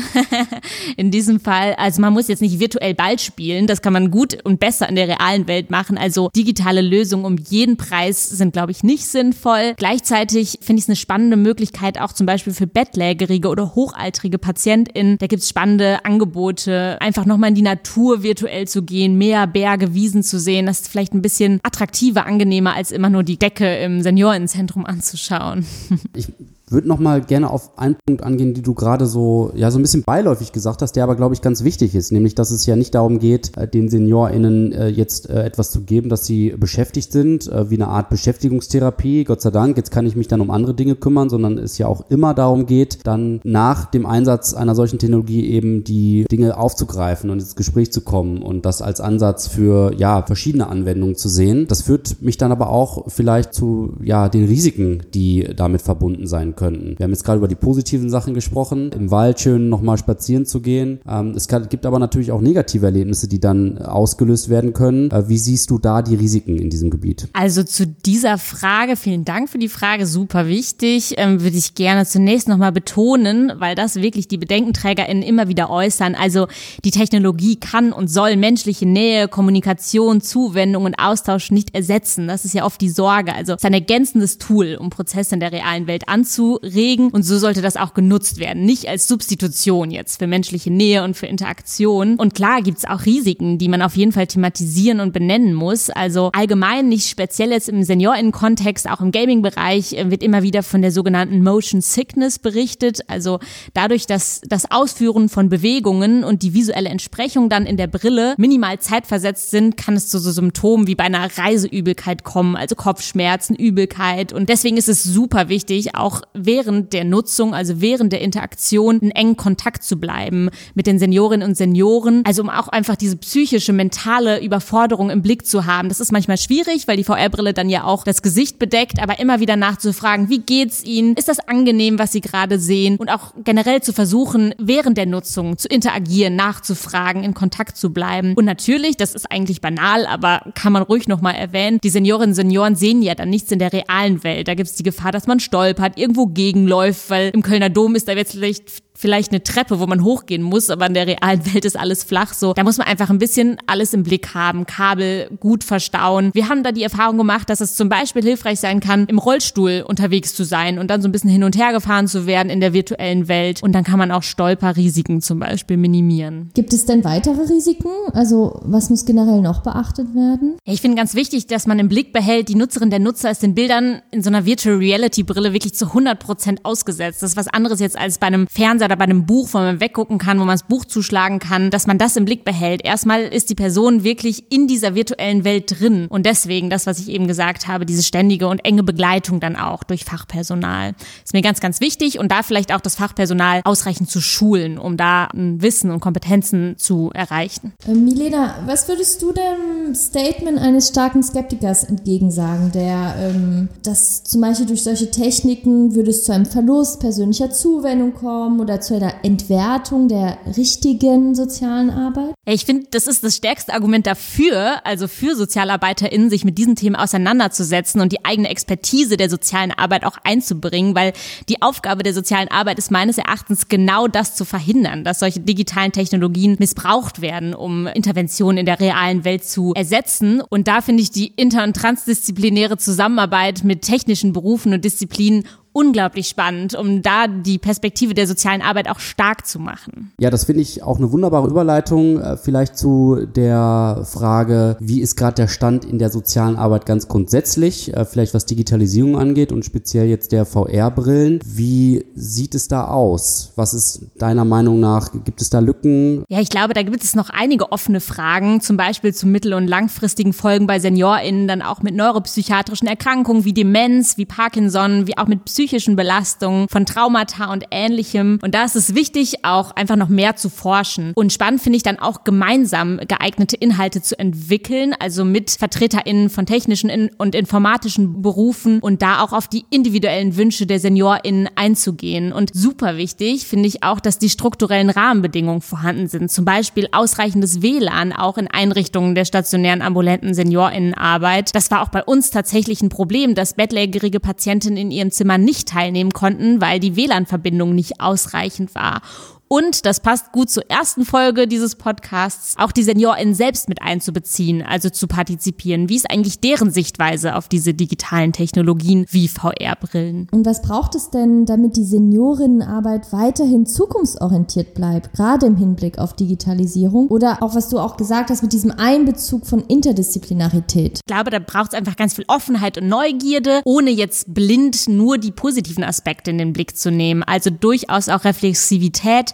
in 0.98 1.12
diesem 1.12 1.40
Fall. 1.40 1.76
Also 1.76 2.02
man 2.02 2.14
muss 2.14 2.30
jetzt 2.30 2.42
nicht 2.42 2.60
virtuell 2.60 2.94
Ball 2.94 3.20
spielen, 3.20 3.68
das 3.68 3.82
kann 3.82 3.94
man 3.94 4.10
gut 4.10 4.38
und 4.46 4.60
besser 4.60 4.88
in 4.88 4.96
der 4.96 5.10
realen 5.10 5.48
Welt 5.48 5.70
machen. 5.70 5.98
Also 5.98 6.30
digitale 6.36 6.82
Lösungen 6.82 7.26
um 7.26 7.38
jeden 7.38 7.76
Preis 7.76 8.30
sind, 8.30 8.54
glaube 8.54 8.72
ich, 8.72 8.84
nicht 8.84 9.06
sinnvoll. 9.06 9.74
Gleichzeitig 9.76 10.60
finde 10.62 10.80
ich 10.80 10.86
es 10.86 10.90
eine 10.90 10.96
spannende 10.96 11.36
Möglichkeit 11.36 12.00
auch 12.00 12.14
zum 12.14 12.26
Beispiel 12.26 12.54
für 12.54 12.68
bettlägerige 12.68 13.50
oder 13.50 13.76
hochaltrige 13.76 14.38
PatientInnen. 14.38 15.18
Da 15.18 15.28
gibt 15.28 15.42
es 15.42 15.50
spannende 15.50 16.06
Angebote, 16.06 16.98
einfach 17.02 17.26
nochmal 17.26 17.50
in 17.50 17.56
die 17.56 17.62
Natur 17.62 18.24
virtuell 18.24 18.68
zu 18.68 18.84
gehen, 18.84 19.18
mehr 19.18 19.46
Berge, 19.46 19.94
Wiesen 19.94 20.24
zu 20.24 20.40
sehen. 20.40 20.68
Das 20.68 20.82
ist 20.82 20.88
vielleicht 20.88 21.14
ein 21.14 21.22
bisschen 21.22 21.60
attraktiver, 21.64 22.26
angenehmer 22.26 22.76
als 22.76 22.92
immer 22.92 23.10
nur 23.10 23.24
die 23.24 23.38
Decke 23.38 23.78
im 23.78 24.02
Senioren 24.02 24.37
Zentrum 24.46 24.86
anzuschauen. 24.86 25.66
Ich 26.14 26.28
würde 26.70 26.88
noch 26.88 27.00
mal 27.00 27.22
gerne 27.22 27.50
auf 27.50 27.78
einen 27.78 27.96
Punkt 28.06 28.24
angehen, 28.24 28.54
die 28.54 28.62
du 28.62 28.74
gerade 28.74 29.06
so 29.06 29.52
ja 29.56 29.72
so 29.72 29.80
ein 29.80 29.82
bisschen 29.82 30.04
beiläufig 30.04 30.52
gesagt 30.52 30.82
hast, 30.82 30.94
der 30.94 31.04
aber 31.04 31.16
glaube 31.16 31.34
ich 31.34 31.42
ganz 31.42 31.64
wichtig 31.64 31.96
ist, 31.96 32.12
nämlich 32.12 32.36
dass 32.36 32.52
es 32.52 32.66
ja 32.66 32.76
nicht 32.76 32.94
darum 32.96 33.20
geht, 33.20 33.56
äh, 33.58 33.68
den 33.68 33.90
Seniorinnen 33.90 34.74
äh, 34.74 34.88
jetzt 34.88 35.30
äh, 35.30 35.44
etwas 35.44 35.72
zu 35.72 35.82
geben, 35.82 36.10
dass 36.10 36.26
sie 36.26 36.54
beschäftigt 36.58 37.12
sind, 37.12 37.48
wie 37.48 37.76
eine 37.76 37.88
Art 37.88 38.10
Beschäftigungstherapie. 38.10 39.24
Gott 39.24 39.42
sei 39.42 39.52
Dank, 39.52 39.78
jetzt 39.78 39.92
kann 39.92 40.06
ich 40.06 40.16
mich 40.16 40.28
dann 40.28 40.42
um 40.42 40.52
andere 40.52 40.74
Dinge 40.74 40.96
kümmern, 40.96 41.30
sondern 41.30 41.58
es 41.58 41.78
ja 41.78 41.88
auch 41.88 42.10
immer 42.10 42.34
darum 42.34 42.66
geht, 42.66 43.00
dann 43.06 43.40
nach 43.44 43.86
dem 43.86 44.06
Einsatz 44.06 44.54
einer 44.54 44.76
solchen 44.76 45.00
Technologie 45.00 45.50
eben 45.50 45.84
die 45.84 46.26
Dinge 46.26 46.58
aufzugreifen 46.58 47.30
und 47.30 47.40
ins 47.40 47.56
Gespräch 47.56 47.92
zu 47.92 48.02
kommen 48.02 48.42
und 48.42 48.66
das 48.66 48.82
als 48.82 49.00
Ansatz 49.02 49.48
für 49.48 49.94
ja 49.98 50.24
verschiedene 50.24 50.68
Anwendungen 50.68 51.16
zu 51.16 51.30
sehen. 51.30 51.68
Das 51.68 51.84
führt 51.84 52.22
mich 52.22 52.38
dann 52.38 52.52
aber 52.52 52.70
auch 52.70 53.06
vielleicht 53.08 53.54
zu 53.54 53.94
ja 54.02 54.30
den 54.30 54.46
Risiken, 54.46 55.04
die 55.14 55.50
damit 55.56 55.82
verbunden 55.82 56.28
sein 56.28 56.56
könnten. 56.58 56.98
Wir 56.98 57.06
haben 57.06 57.12
jetzt 57.12 57.24
gerade 57.24 57.38
über 57.38 57.48
die 57.48 57.56
positiven 57.56 58.10
Sachen 58.10 58.34
gesprochen, 58.34 58.92
im 58.92 59.12
Wald 59.12 59.40
schön 59.40 59.70
nochmal 59.70 59.98
spazieren 59.98 60.46
zu 60.46 60.60
gehen. 60.60 61.00
Ähm, 61.08 61.32
es 61.36 61.48
gibt 61.48 61.86
aber 61.86 62.00
natürlich 62.00 62.34
auch 62.34 62.42
negative 62.42 62.86
Erlebnisse, 62.86 63.30
die 63.30 63.40
dann 63.40 63.78
ausgelöst 63.78 64.50
werden 64.50 64.74
können. 64.74 65.10
Äh, 65.12 65.30
wie 65.30 65.38
siehst 65.38 65.70
du 65.70 65.80
da 65.80 66.02
die 66.02 66.16
Risiken 66.16 66.58
in 66.58 66.70
diesem 66.70 66.90
Gebiet? 66.90 67.30
Also 67.32 67.64
zu 67.64 67.88
dieser 67.88 68.38
Frage, 68.38 68.98
vielen 68.98 69.24
Dank 69.24 69.50
für 69.50 69.60
die 69.60 69.70
Frage, 69.70 70.06
super 70.06 70.48
wichtig, 70.48 71.14
ähm, 71.18 71.42
würde 71.42 71.58
ich 71.58 71.76
gerne 71.76 72.06
zunächst 72.06 72.50
nochmal 72.50 72.72
betonen, 72.72 73.54
weil 73.58 73.76
das 73.76 73.96
wirklich 73.96 74.28
die 74.28 74.38
BedenkenträgerInnen 74.38 75.24
immer 75.24 75.48
wieder 75.48 75.70
äußern. 75.70 76.16
Also 76.16 76.48
die 76.84 76.92
Technologie 76.92 77.56
kann 77.56 77.94
und 77.94 78.10
soll 78.10 78.36
menschliche 78.36 78.86
Nähe, 78.86 79.28
Kommunikation, 79.28 80.22
Zuwendung 80.22 80.86
und 80.86 80.96
Austausch 81.00 81.52
nicht 81.52 81.76
ersetzen. 81.76 82.28
Das 82.28 82.44
ist 82.44 82.54
ja 82.54 82.66
oft 82.66 82.82
die 82.82 82.90
Sorge. 82.90 83.34
Also 83.34 83.54
es 83.54 83.60
ist 83.60 83.66
ein 83.66 83.74
ergänzendes 83.74 84.38
Tool, 84.40 84.78
um 84.80 84.90
Prozesse 84.90 85.36
in 85.36 85.40
der 85.40 85.52
realen 85.52 85.88
Welt 85.88 86.04
anzu 86.08 86.47
anzuregen. 86.56 87.10
Und 87.10 87.24
so 87.24 87.38
sollte 87.38 87.62
das 87.62 87.78
auch 87.78 87.94
genutzt 87.94 88.40
werden. 88.40 88.66
Nicht 88.66 88.88
als 88.88 89.08
Substitution 89.08 89.92
jetzt 89.92 90.20
für 90.20 90.28
menschliche 90.28 90.72
Nähe 90.72 91.04
und 91.04 91.16
für 91.16 91.28
Interaktion. 91.28 92.16
Und 92.16 92.34
klar 92.34 92.62
gibt's 92.62 92.86
auch 92.86 93.06
Risiken, 93.06 93.58
die 93.58 93.70
man 93.70 93.82
auf 93.82 93.96
jeden 93.96 94.12
Fall 94.12 94.28
thematisieren 94.28 95.00
und 95.00 95.14
benennen 95.14 95.54
muss. 95.54 95.90
Also 95.90 96.32
allgemein 96.34 96.90
nicht 96.90 97.10
speziell 97.10 97.52
jetzt 97.52 97.70
im 97.70 97.84
Seniorinnen-Kontext, 97.84 98.90
auch 98.90 99.02
im 99.02 99.12
Gaming-Bereich 99.12 99.94
äh, 99.94 100.12
wird 100.12 100.24
immer 100.24 100.44
wieder 100.44 100.64
von 100.64 100.82
der 100.82 100.92
sogenannten 100.92 101.44
Motion 101.44 101.82
Sickness 101.82 102.40
berichtet. 102.40 103.02
Also 103.08 103.40
dadurch, 103.74 104.06
dass 104.06 104.42
das 104.48 104.72
Ausführen 104.72 105.30
von 105.30 105.50
Bewegungen 105.50 106.24
und 106.24 106.44
die 106.44 106.54
visuelle 106.54 106.90
Entsprechung 106.90 107.50
dann 107.50 107.66
in 107.66 107.78
der 107.78 107.88
Brille 107.88 108.36
minimal 108.38 108.80
zeitversetzt 108.80 109.52
sind, 109.52 109.78
kann 109.78 109.96
es 109.96 110.08
zu 110.08 110.20
so 110.20 110.32
Symptomen 110.32 110.88
wie 110.88 110.96
bei 110.96 111.06
einer 111.06 111.38
Reiseübelkeit 111.38 112.24
kommen, 112.24 112.56
also 112.56 112.76
Kopfschmerzen, 112.76 113.56
Übelkeit. 113.56 114.34
Und 114.34 114.50
deswegen 114.50 114.78
ist 114.78 114.90
es 114.90 115.04
super 115.04 115.50
wichtig, 115.50 115.96
auch 115.96 116.22
während 116.38 116.94
der 116.94 117.04
Nutzung, 117.04 117.54
also 117.54 117.82
während 117.82 118.14
der 118.14 118.22
Interaktion 118.22 119.00
in 119.00 119.12
engen 119.12 119.38
Kontakt 119.38 119.84
zu 119.84 119.98
bleiben 119.98 120.50
mit 120.76 120.88
den 120.88 121.00
Seniorinnen 121.00 121.48
und 121.48 121.56
Senioren. 121.56 122.24
Also 122.26 122.42
um 122.42 122.50
auch 122.50 122.68
einfach 122.68 122.96
diese 122.96 123.18
psychische, 123.18 123.74
mentale 123.74 124.42
Überforderung 124.44 125.10
im 125.10 125.22
Blick 125.22 125.46
zu 125.46 125.66
haben. 125.66 125.90
Das 125.90 126.00
ist 126.00 126.12
manchmal 126.12 126.38
schwierig, 126.38 126.88
weil 126.88 126.98
die 126.98 127.04
VR-Brille 127.04 127.54
dann 127.54 127.70
ja 127.70 127.84
auch 127.84 128.04
das 128.04 128.22
Gesicht 128.22 128.60
bedeckt, 128.60 129.02
aber 129.02 129.20
immer 129.20 129.40
wieder 129.40 129.56
nachzufragen, 129.56 130.30
wie 130.30 130.40
geht's 130.40 130.84
Ihnen? 130.84 131.16
Ist 131.16 131.28
das 131.28 131.40
angenehm, 131.40 132.00
was 132.00 132.12
Sie 132.12 132.22
gerade 132.22 132.60
sehen? 132.60 132.98
Und 132.98 133.10
auch 133.10 133.34
generell 133.44 133.82
zu 133.82 133.94
versuchen, 133.94 134.54
während 134.58 134.98
der 134.98 135.06
Nutzung 135.06 135.58
zu 135.58 135.68
interagieren, 135.68 136.36
nachzufragen, 136.36 137.24
in 137.24 137.34
Kontakt 137.34 137.78
zu 137.78 137.92
bleiben. 137.92 138.34
Und 138.36 138.46
natürlich, 138.46 138.98
das 138.98 139.16
ist 139.16 139.32
eigentlich 139.32 139.62
banal, 139.62 140.06
aber 140.06 140.42
kann 140.56 140.74
man 140.74 140.84
ruhig 140.84 141.08
nochmal 141.08 141.36
erwähnen, 141.36 141.80
die 141.84 141.90
Seniorinnen 141.90 142.30
und 142.30 142.36
Senioren 142.36 142.76
sehen 142.76 143.02
ja 143.02 143.16
dann 143.16 143.30
nichts 143.30 143.52
in 143.52 143.60
der 143.60 143.74
realen 143.74 144.24
Welt. 144.24 144.48
Da 144.48 144.54
gibt 144.54 144.70
es 144.70 144.76
die 144.76 144.84
Gefahr, 144.84 145.12
dass 145.12 145.28
man 145.28 145.40
stolpert, 145.40 145.98
irgendwo 145.98 146.27
gegenläuft, 146.30 147.10
weil 147.10 147.30
im 147.34 147.42
Kölner 147.42 147.70
Dom 147.70 147.96
ist 147.96 148.08
da 148.08 148.14
jetzt 148.14 148.32
vielleicht 148.32 148.87
vielleicht 148.98 149.32
eine 149.32 149.44
Treppe, 149.44 149.80
wo 149.80 149.86
man 149.86 150.04
hochgehen 150.04 150.42
muss, 150.42 150.70
aber 150.70 150.88
in 150.88 150.96
der 150.96 151.06
realen 151.06 151.54
Welt 151.54 151.66
ist 151.66 151.78
alles 151.78 152.04
flach 152.04 152.34
so. 152.34 152.54
Da 152.54 152.64
muss 152.64 152.78
man 152.78 152.88
einfach 152.88 153.10
ein 153.10 153.20
bisschen 153.20 153.58
alles 153.68 153.94
im 153.94 154.04
Blick 154.04 154.34
haben, 154.34 154.66
Kabel 154.66 155.30
gut 155.40 155.64
verstauen. 155.64 156.32
Wir 156.34 156.50
haben 156.50 156.64
da 156.64 156.72
die 156.72 156.84
Erfahrung 156.84 157.18
gemacht, 157.18 157.50
dass 157.50 157.62
es 157.62 157.76
zum 157.76 157.90
Beispiel 157.90 158.24
hilfreich 158.24 158.60
sein 158.60 158.80
kann, 158.80 159.06
im 159.06 159.20
Rollstuhl 159.20 159.86
unterwegs 159.88 160.34
zu 160.34 160.44
sein 160.44 160.80
und 160.80 160.90
dann 160.90 161.02
so 161.02 161.08
ein 161.08 161.12
bisschen 161.12 161.30
hin 161.30 161.44
und 161.44 161.56
her 161.58 161.72
gefahren 161.72 162.08
zu 162.08 162.26
werden 162.26 162.50
in 162.50 162.60
der 162.60 162.74
virtuellen 162.74 163.28
Welt. 163.28 163.62
Und 163.62 163.74
dann 163.74 163.84
kann 163.84 164.00
man 164.00 164.12
auch 164.12 164.24
Stolperrisiken 164.24 165.22
zum 165.22 165.40
Beispiel 165.40 165.78
minimieren. 165.78 166.50
Gibt 166.56 166.74
es 166.74 166.86
denn 166.86 167.04
weitere 167.04 167.42
Risiken? 167.42 167.92
Also 168.14 168.60
was 168.64 168.90
muss 168.90 169.06
generell 169.06 169.42
noch 169.42 169.62
beachtet 169.62 170.16
werden? 170.16 170.58
Ich 170.66 170.82
finde 170.82 170.98
ganz 170.98 171.14
wichtig, 171.14 171.46
dass 171.46 171.68
man 171.68 171.78
im 171.78 171.88
Blick 171.88 172.14
behält, 172.14 172.50
die 172.50 172.56
Nutzerin 172.56 172.90
der 172.90 173.00
Nutzer 173.00 173.30
ist 173.30 173.44
den 173.44 173.54
Bildern 173.54 174.02
in 174.10 174.24
so 174.24 174.30
einer 174.30 174.46
Virtual 174.46 174.78
Reality 174.78 175.22
Brille 175.22 175.54
wirklich 175.54 175.76
zu 175.76 175.86
100 175.86 176.20
Prozent 176.20 176.66
ausgesetzt. 176.66 177.22
Das 177.22 177.32
ist 177.32 177.38
was 177.38 177.48
anderes 177.48 177.80
jetzt 177.80 177.98
als 177.98 178.18
bei 178.18 178.28
einem 178.28 178.48
Fernseher 178.48 178.87
oder 178.88 178.96
bei 178.96 179.04
einem 179.04 179.26
Buch, 179.26 179.50
wo 179.52 179.58
man 179.58 179.82
weggucken 179.82 180.18
kann, 180.18 180.40
wo 180.40 180.46
man 180.46 180.54
das 180.54 180.64
Buch 180.64 180.86
zuschlagen 180.86 181.40
kann, 181.40 181.72
dass 181.72 181.88
man 181.88 181.98
das 181.98 182.16
im 182.16 182.24
Blick 182.24 182.46
behält. 182.46 182.84
Erstmal 182.86 183.24
ist 183.24 183.50
die 183.50 183.56
Person 183.56 184.04
wirklich 184.04 184.50
in 184.50 184.68
dieser 184.68 184.96
virtuellen 184.96 185.44
Welt 185.44 185.80
drin 185.80 186.08
und 186.10 186.26
deswegen 186.26 186.70
das, 186.70 186.88
was 186.88 187.00
ich 187.00 187.10
eben 187.10 187.28
gesagt 187.28 187.68
habe, 187.68 187.86
diese 187.86 188.02
ständige 188.02 188.48
und 188.48 188.64
enge 188.64 188.84
Begleitung 188.84 189.42
dann 189.42 189.58
auch 189.58 189.84
durch 189.84 190.06
Fachpersonal. 190.06 190.96
Ist 191.24 191.34
mir 191.34 191.42
ganz, 191.42 191.60
ganz 191.60 191.82
wichtig 191.82 192.18
und 192.18 192.32
da 192.32 192.44
vielleicht 192.44 192.74
auch 192.74 192.80
das 192.80 192.96
Fachpersonal 192.96 193.62
ausreichend 193.66 194.10
zu 194.10 194.22
schulen, 194.22 194.78
um 194.78 194.96
da 194.96 195.28
Wissen 195.34 195.92
und 195.92 196.00
Kompetenzen 196.00 196.76
zu 196.78 197.12
erreichen. 197.14 197.74
Äh, 197.86 197.94
Milena, 197.94 198.56
was 198.66 198.88
würdest 198.88 199.22
du 199.22 199.34
dem 199.34 199.94
Statement 199.96 200.60
eines 200.60 200.88
starken 200.88 201.24
Skeptikers 201.24 201.84
entgegensagen, 201.84 202.72
der 202.72 203.16
ähm, 203.20 203.70
das 203.84 204.24
zum 204.24 204.42
Beispiel 204.42 204.66
durch 204.66 204.84
solche 204.84 205.12
Techniken 205.12 205.94
würde 205.94 206.12
es 206.12 206.24
zu 206.24 206.32
einem 206.32 206.46
Verlust 206.46 207.02
persönlicher 207.02 207.52
Zuwendung 207.52 208.14
kommen 208.14 208.60
oder 208.60 208.77
zu 208.80 208.96
einer 208.96 209.24
Entwertung 209.24 210.08
der 210.08 210.38
richtigen 210.58 211.36
sozialen 211.36 211.90
Arbeit? 211.90 212.34
Ich 212.46 212.66
finde, 212.66 212.88
das 212.92 213.08
ist 213.08 213.24
das 213.24 213.36
stärkste 213.36 213.74
Argument 213.74 214.08
dafür, 214.08 214.86
also 214.86 215.08
für 215.08 215.36
SozialarbeiterInnen, 215.36 216.30
sich 216.30 216.46
mit 216.46 216.58
diesen 216.58 216.76
Themen 216.76 216.96
auseinanderzusetzen 216.96 218.02
und 218.02 218.12
die 218.12 218.24
eigene 218.26 218.50
Expertise 218.50 219.18
der 219.18 219.30
sozialen 219.30 219.72
Arbeit 219.72 220.06
auch 220.06 220.18
einzubringen, 220.24 220.96
weil 220.96 221.14
die 221.50 221.62
Aufgabe 221.62 222.04
der 222.04 222.14
sozialen 222.14 222.50
Arbeit 222.50 222.78
ist 222.78 222.92
meines 222.92 223.18
Erachtens 223.18 223.68
genau 223.68 224.08
das 224.08 224.36
zu 224.36 224.46
verhindern, 224.46 225.04
dass 225.04 225.20
solche 225.20 225.40
digitalen 225.40 225.92
Technologien 225.92 226.56
missbraucht 226.60 227.22
werden, 227.22 227.54
um 227.54 227.88
Interventionen 227.88 228.60
in 228.60 228.66
der 228.66 228.80
realen 228.80 229.24
Welt 229.24 229.44
zu 229.44 229.74
ersetzen. 229.76 230.42
Und 230.42 230.68
da 230.68 230.82
finde 230.82 231.04
ich 231.04 231.12
die 231.12 231.28
inter- 231.36 231.64
und 231.64 231.76
transdisziplinäre 231.76 232.78
Zusammenarbeit 232.78 233.64
mit 233.64 233.82
technischen 233.82 234.34
Berufen 234.34 234.74
und 234.74 234.86
Disziplinen 234.86 235.44
unglaublich 235.78 236.28
spannend, 236.28 236.74
um 236.74 237.04
da 237.04 237.28
die 237.28 237.60
Perspektive 237.60 238.16
der 238.16 238.26
sozialen 238.26 238.64
Arbeit 238.64 238.90
auch 238.90 239.00
stark 239.00 239.46
zu 239.46 239.60
machen. 239.60 240.12
Ja, 240.20 240.32
das 240.32 240.46
finde 240.46 240.64
ich 240.64 240.82
auch 240.82 240.98
eine 240.98 241.12
wunderbare 241.12 241.48
Überleitung 241.48 242.20
äh, 242.20 242.36
vielleicht 242.36 242.80
zu 242.80 243.28
der 243.28 244.04
Frage, 244.12 244.76
wie 244.80 245.02
ist 245.02 245.16
gerade 245.16 245.36
der 245.36 245.48
Stand 245.48 245.86
in 245.86 246.00
der 246.00 246.10
sozialen 246.10 246.56
Arbeit 246.56 246.88
ganz 246.88 247.08
grundsätzlich, 247.08 247.94
äh, 247.94 248.06
vielleicht 248.06 248.34
was 248.34 248.48
Digitalisierung 248.48 249.20
angeht 249.20 249.52
und 249.52 249.66
speziell 249.66 250.08
jetzt 250.08 250.32
der 250.32 250.48
VR-Brillen. 250.48 251.42
Wie 251.46 252.06
sieht 252.16 252.56
es 252.56 252.68
da 252.68 252.88
aus? 252.88 253.54
Was 253.56 253.76
ist 253.76 254.08
deiner 254.18 254.46
Meinung 254.46 254.80
nach, 254.80 255.12
gibt 255.26 255.42
es 255.42 255.52
da 255.52 255.60
Lücken? 255.60 256.24
Ja, 256.28 256.40
ich 256.40 256.50
glaube, 256.50 256.74
da 256.74 256.82
gibt 256.82 257.04
es 257.04 257.16
noch 257.16 257.30
einige 257.30 257.72
offene 257.72 258.02
Fragen, 258.02 258.62
zum 258.62 258.78
Beispiel 258.78 259.14
zu 259.14 259.28
mittel- 259.28 259.54
und 259.54 259.68
langfristigen 259.68 260.34
Folgen 260.34 260.66
bei 260.66 260.80
SeniorInnen, 260.80 261.48
dann 261.48 261.62
auch 261.62 261.84
mit 261.84 261.94
neuropsychiatrischen 261.94 262.88
Erkrankungen 262.88 263.46
wie 263.46 263.54
Demenz, 263.54 264.18
wie 264.18 264.26
Parkinson, 264.26 265.06
wie 265.06 265.20
auch 265.20 265.28
mit 265.28 265.46
psychischen 265.46 265.67
psychischen 265.68 265.98
Belastungen, 265.98 266.70
von 266.70 266.86
Traumata 266.86 267.52
und 267.52 267.66
ähnlichem. 267.72 268.40
Und 268.42 268.56
da 268.56 268.64
ist 268.64 268.78
es 268.78 268.96
wichtig, 268.96 269.44
auch 269.44 269.72
einfach 269.72 269.98
noch 269.98 270.08
mehr 270.08 270.38
zu 270.38 270.50
forschen. 270.50 271.12
Und 271.14 271.34
spannend 271.34 271.62
finde 271.62 271.76
ich 271.76 271.84
dann 271.84 272.00
auch 272.00 272.24
gemeinsam 272.24 273.02
geeignete 273.06 273.58
Inhalte 273.58 274.02
zu 274.02 274.18
entwickeln, 274.18 274.96
also 274.98 275.26
mit 275.26 275.52
VertreterInnen 275.52 276.30
von 276.30 276.46
technischen 276.46 277.10
und 277.18 277.36
informatischen 277.36 278.22
Berufen 278.22 278.80
und 278.80 279.02
da 279.02 279.22
auch 279.22 279.34
auf 279.34 279.50
die 279.50 279.66
individuellen 279.70 280.38
Wünsche 280.38 280.68
der 280.68 280.80
SeniorInnen 280.80 281.50
einzugehen. 281.56 282.32
Und 282.32 282.52
super 282.54 282.96
wichtig 282.96 283.46
finde 283.46 283.68
ich 283.68 283.84
auch, 283.84 284.00
dass 284.00 284.20
die 284.20 284.30
strukturellen 284.30 284.90
Rahmenbedingungen 284.90 285.60
vorhanden 285.60 286.08
sind. 286.08 286.32
Zum 286.32 286.46
Beispiel 286.46 286.88
ausreichendes 286.94 287.62
WLAN 287.62 288.14
auch 288.14 288.38
in 288.38 288.48
Einrichtungen 288.48 289.16
der 289.16 289.26
stationären 289.26 289.82
ambulanten 289.82 290.34
SeniorInnenarbeit. 290.34 291.54
Das 291.54 291.70
war 291.72 291.82
auch 291.82 291.90
bei 291.90 292.06
uns 292.06 292.30
tatsächlich 292.30 292.82
ein 292.82 292.88
Problem, 292.88 293.36
dass 293.36 293.56
bettlägerige 293.56 294.22
Patientinnen 294.22 294.78
in 294.78 294.92
ihrem 294.92 295.12
Zimmer 295.12 295.38
nicht 295.38 295.57
nicht 295.58 295.68
teilnehmen 295.68 296.12
konnten, 296.12 296.62
weil 296.62 296.80
die 296.80 296.96
WLAN-Verbindung 296.96 297.74
nicht 297.74 298.00
ausreichend 298.00 298.76
war. 298.76 299.02
Und 299.48 299.86
das 299.86 300.00
passt 300.02 300.32
gut 300.32 300.50
zur 300.50 300.70
ersten 300.70 301.06
Folge 301.06 301.48
dieses 301.48 301.76
Podcasts, 301.76 302.56
auch 302.58 302.72
die 302.72 302.84
SeniorInnen 302.84 303.34
selbst 303.34 303.70
mit 303.70 303.82
einzubeziehen, 303.82 304.62
also 304.62 304.90
zu 304.90 305.08
partizipieren. 305.08 305.90
Wie 305.90 305.96
ist 305.96 306.10
eigentlich 306.12 306.40
deren 306.40 306.72
Sichtweise 306.72 307.36
auf 307.36 307.48
diese 307.48 307.74
digitalen 307.74 308.34
Technologien 308.34 309.06
wie 309.10 309.28
VR-Brillen? 309.28 310.28
Und 310.32 310.46
was 310.46 310.62
braucht 310.62 310.96
es 310.96 311.10
denn, 311.10 311.46
damit 311.46 311.78
die 311.78 311.86
Seniorinnenarbeit 311.86 313.14
weiterhin 313.14 313.66
zukunftsorientiert 313.66 314.74
bleibt, 314.74 315.14
gerade 315.14 315.46
im 315.46 315.56
Hinblick 315.56 315.98
auf 315.98 316.14
Digitalisierung? 316.14 317.08
Oder 317.08 317.42
auch, 317.42 317.56
was 317.56 317.70
du 317.70 317.80
auch 317.80 317.96
gesagt 317.96 318.30
hast, 318.30 318.42
mit 318.44 318.52
diesem 318.52 318.72
Einbezug 318.72 319.46
von 319.46 319.62
Interdisziplinarität? 319.62 321.00
Ich 321.00 321.06
glaube, 321.06 321.30
da 321.30 321.40
braucht 321.40 321.74
es 321.74 321.78
einfach 321.78 321.96
ganz 321.96 322.16
viel 322.16 322.26
Offenheit 322.28 322.78
und 322.78 322.90
Neugierde, 322.90 323.62
ohne 323.64 323.92
jetzt 323.92 324.34
blind 324.34 324.90
nur 324.90 325.18
die 325.18 325.32
positiven 325.32 325.84
Aspekte 325.84 326.32
in 326.32 326.38
den 326.38 326.54
Blick 326.54 326.76
zu 326.76 326.92
nehmen. 326.92 327.24
Also 327.24 327.50
durchaus 327.50 328.10
auch 328.10 328.26
Reflexivität 328.26 329.34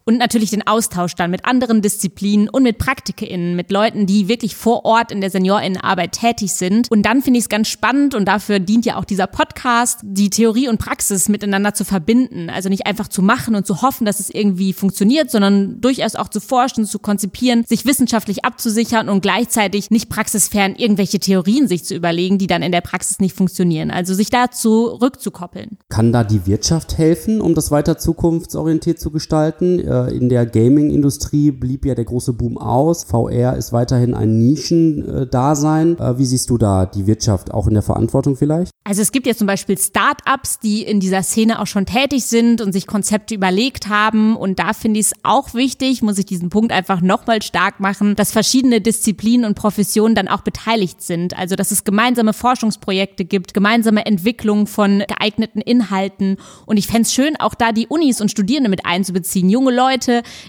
und 0.05 0.17
natürlich 0.17 0.51
den 0.51 0.65
Austausch 0.65 1.15
dann 1.15 1.31
mit 1.31 1.45
anderen 1.45 1.81
Disziplinen 1.81 2.49
und 2.49 2.63
mit 2.63 2.77
PraktikerInnen, 2.77 3.55
mit 3.55 3.71
Leuten, 3.71 4.05
die 4.05 4.27
wirklich 4.27 4.55
vor 4.55 4.85
Ort 4.85 5.11
in 5.11 5.21
der 5.21 5.29
SeniorInnenarbeit 5.29 6.13
tätig 6.13 6.53
sind. 6.53 6.89
Und 6.91 7.03
dann 7.05 7.21
finde 7.21 7.37
ich 7.37 7.45
es 7.45 7.49
ganz 7.49 7.67
spannend 7.67 8.15
und 8.15 8.25
dafür 8.25 8.59
dient 8.59 8.85
ja 8.85 8.97
auch 8.97 9.05
dieser 9.05 9.27
Podcast, 9.27 9.99
die 10.03 10.29
Theorie 10.29 10.67
und 10.67 10.77
Praxis 10.77 11.29
miteinander 11.29 11.73
zu 11.73 11.85
verbinden. 11.85 12.49
Also 12.49 12.69
nicht 12.69 12.85
einfach 12.85 13.07
zu 13.07 13.21
machen 13.21 13.55
und 13.55 13.65
zu 13.65 13.81
hoffen, 13.81 14.05
dass 14.05 14.19
es 14.19 14.29
irgendwie 14.29 14.73
funktioniert, 14.73 15.31
sondern 15.31 15.81
durchaus 15.81 16.15
auch 16.15 16.29
zu 16.29 16.39
forschen, 16.39 16.85
zu 16.85 16.99
konzipieren, 16.99 17.63
sich 17.65 17.85
wissenschaftlich 17.85 18.45
abzusichern 18.45 19.09
und 19.09 19.21
gleichzeitig 19.21 19.91
nicht 19.91 20.09
praxisfern 20.09 20.75
irgendwelche 20.75 21.19
Theorien 21.19 21.67
sich 21.67 21.85
zu 21.85 21.95
überlegen, 21.95 22.37
die 22.37 22.47
dann 22.47 22.63
in 22.63 22.71
der 22.71 22.81
Praxis 22.81 23.19
nicht 23.19 23.35
funktionieren. 23.35 23.91
Also 23.91 24.13
sich 24.13 24.29
dazu 24.29 24.85
rückzukoppeln. 24.85 25.77
Kann 25.89 26.11
da 26.11 26.23
die 26.23 26.45
Wirtschaft 26.45 26.97
helfen, 26.97 27.41
um 27.41 27.55
das 27.55 27.71
weiter 27.71 27.97
zukunftsorientiert 27.97 28.99
zu 28.99 29.11
gestalten? 29.11 29.79
Äh, 30.07 30.15
in 30.15 30.29
der 30.29 30.45
Gaming-Industrie 30.45 31.51
blieb 31.51 31.85
ja 31.85 31.95
der 31.95 32.05
große 32.05 32.33
Boom 32.33 32.57
aus. 32.57 33.03
VR 33.03 33.55
ist 33.57 33.73
weiterhin 33.73 34.13
ein 34.13 34.37
Nischendasein. 34.37 35.97
Äh, 35.99 36.17
wie 36.17 36.25
siehst 36.25 36.49
du 36.49 36.57
da 36.57 36.85
die 36.85 37.07
Wirtschaft 37.07 37.51
auch 37.51 37.67
in 37.67 37.73
der 37.73 37.83
Verantwortung 37.83 38.35
vielleicht? 38.35 38.71
Also 38.83 39.01
es 39.01 39.11
gibt 39.11 39.27
ja 39.27 39.35
zum 39.35 39.47
Beispiel 39.47 39.77
Start-ups, 39.77 40.59
die 40.59 40.83
in 40.83 40.99
dieser 40.99 41.21
Szene 41.23 41.61
auch 41.61 41.67
schon 41.67 41.85
tätig 41.85 42.25
sind 42.25 42.61
und 42.61 42.73
sich 42.73 42.87
Konzepte 42.87 43.35
überlegt 43.35 43.89
haben. 43.89 44.35
Und 44.35 44.59
da 44.59 44.73
finde 44.73 44.99
ich 44.99 45.07
es 45.07 45.13
auch 45.23 45.53
wichtig, 45.53 46.01
muss 46.01 46.17
ich 46.17 46.25
diesen 46.25 46.49
Punkt 46.49 46.71
einfach 46.71 47.01
nochmal 47.01 47.41
stark 47.41 47.79
machen, 47.79 48.15
dass 48.15 48.31
verschiedene 48.31 48.81
Disziplinen 48.81 49.45
und 49.45 49.55
Professionen 49.55 50.15
dann 50.15 50.27
auch 50.27 50.41
beteiligt 50.41 51.01
sind. 51.01 51.37
Also 51.37 51.55
dass 51.55 51.71
es 51.71 51.83
gemeinsame 51.83 52.33
Forschungsprojekte 52.33 53.25
gibt, 53.25 53.53
gemeinsame 53.53 54.05
Entwicklung 54.05 54.65
von 54.65 55.03
geeigneten 55.07 55.61
Inhalten. 55.61 56.37
Und 56.65 56.77
ich 56.77 56.87
fände 56.87 57.03
es 57.03 57.13
schön, 57.13 57.35
auch 57.39 57.53
da 57.53 57.71
die 57.71 57.87
Unis 57.87 58.19
und 58.19 58.31
Studierende 58.31 58.69
mit 58.69 58.85
einzubeziehen, 58.85 59.49
junge 59.49 59.71
Leute. 59.71 59.80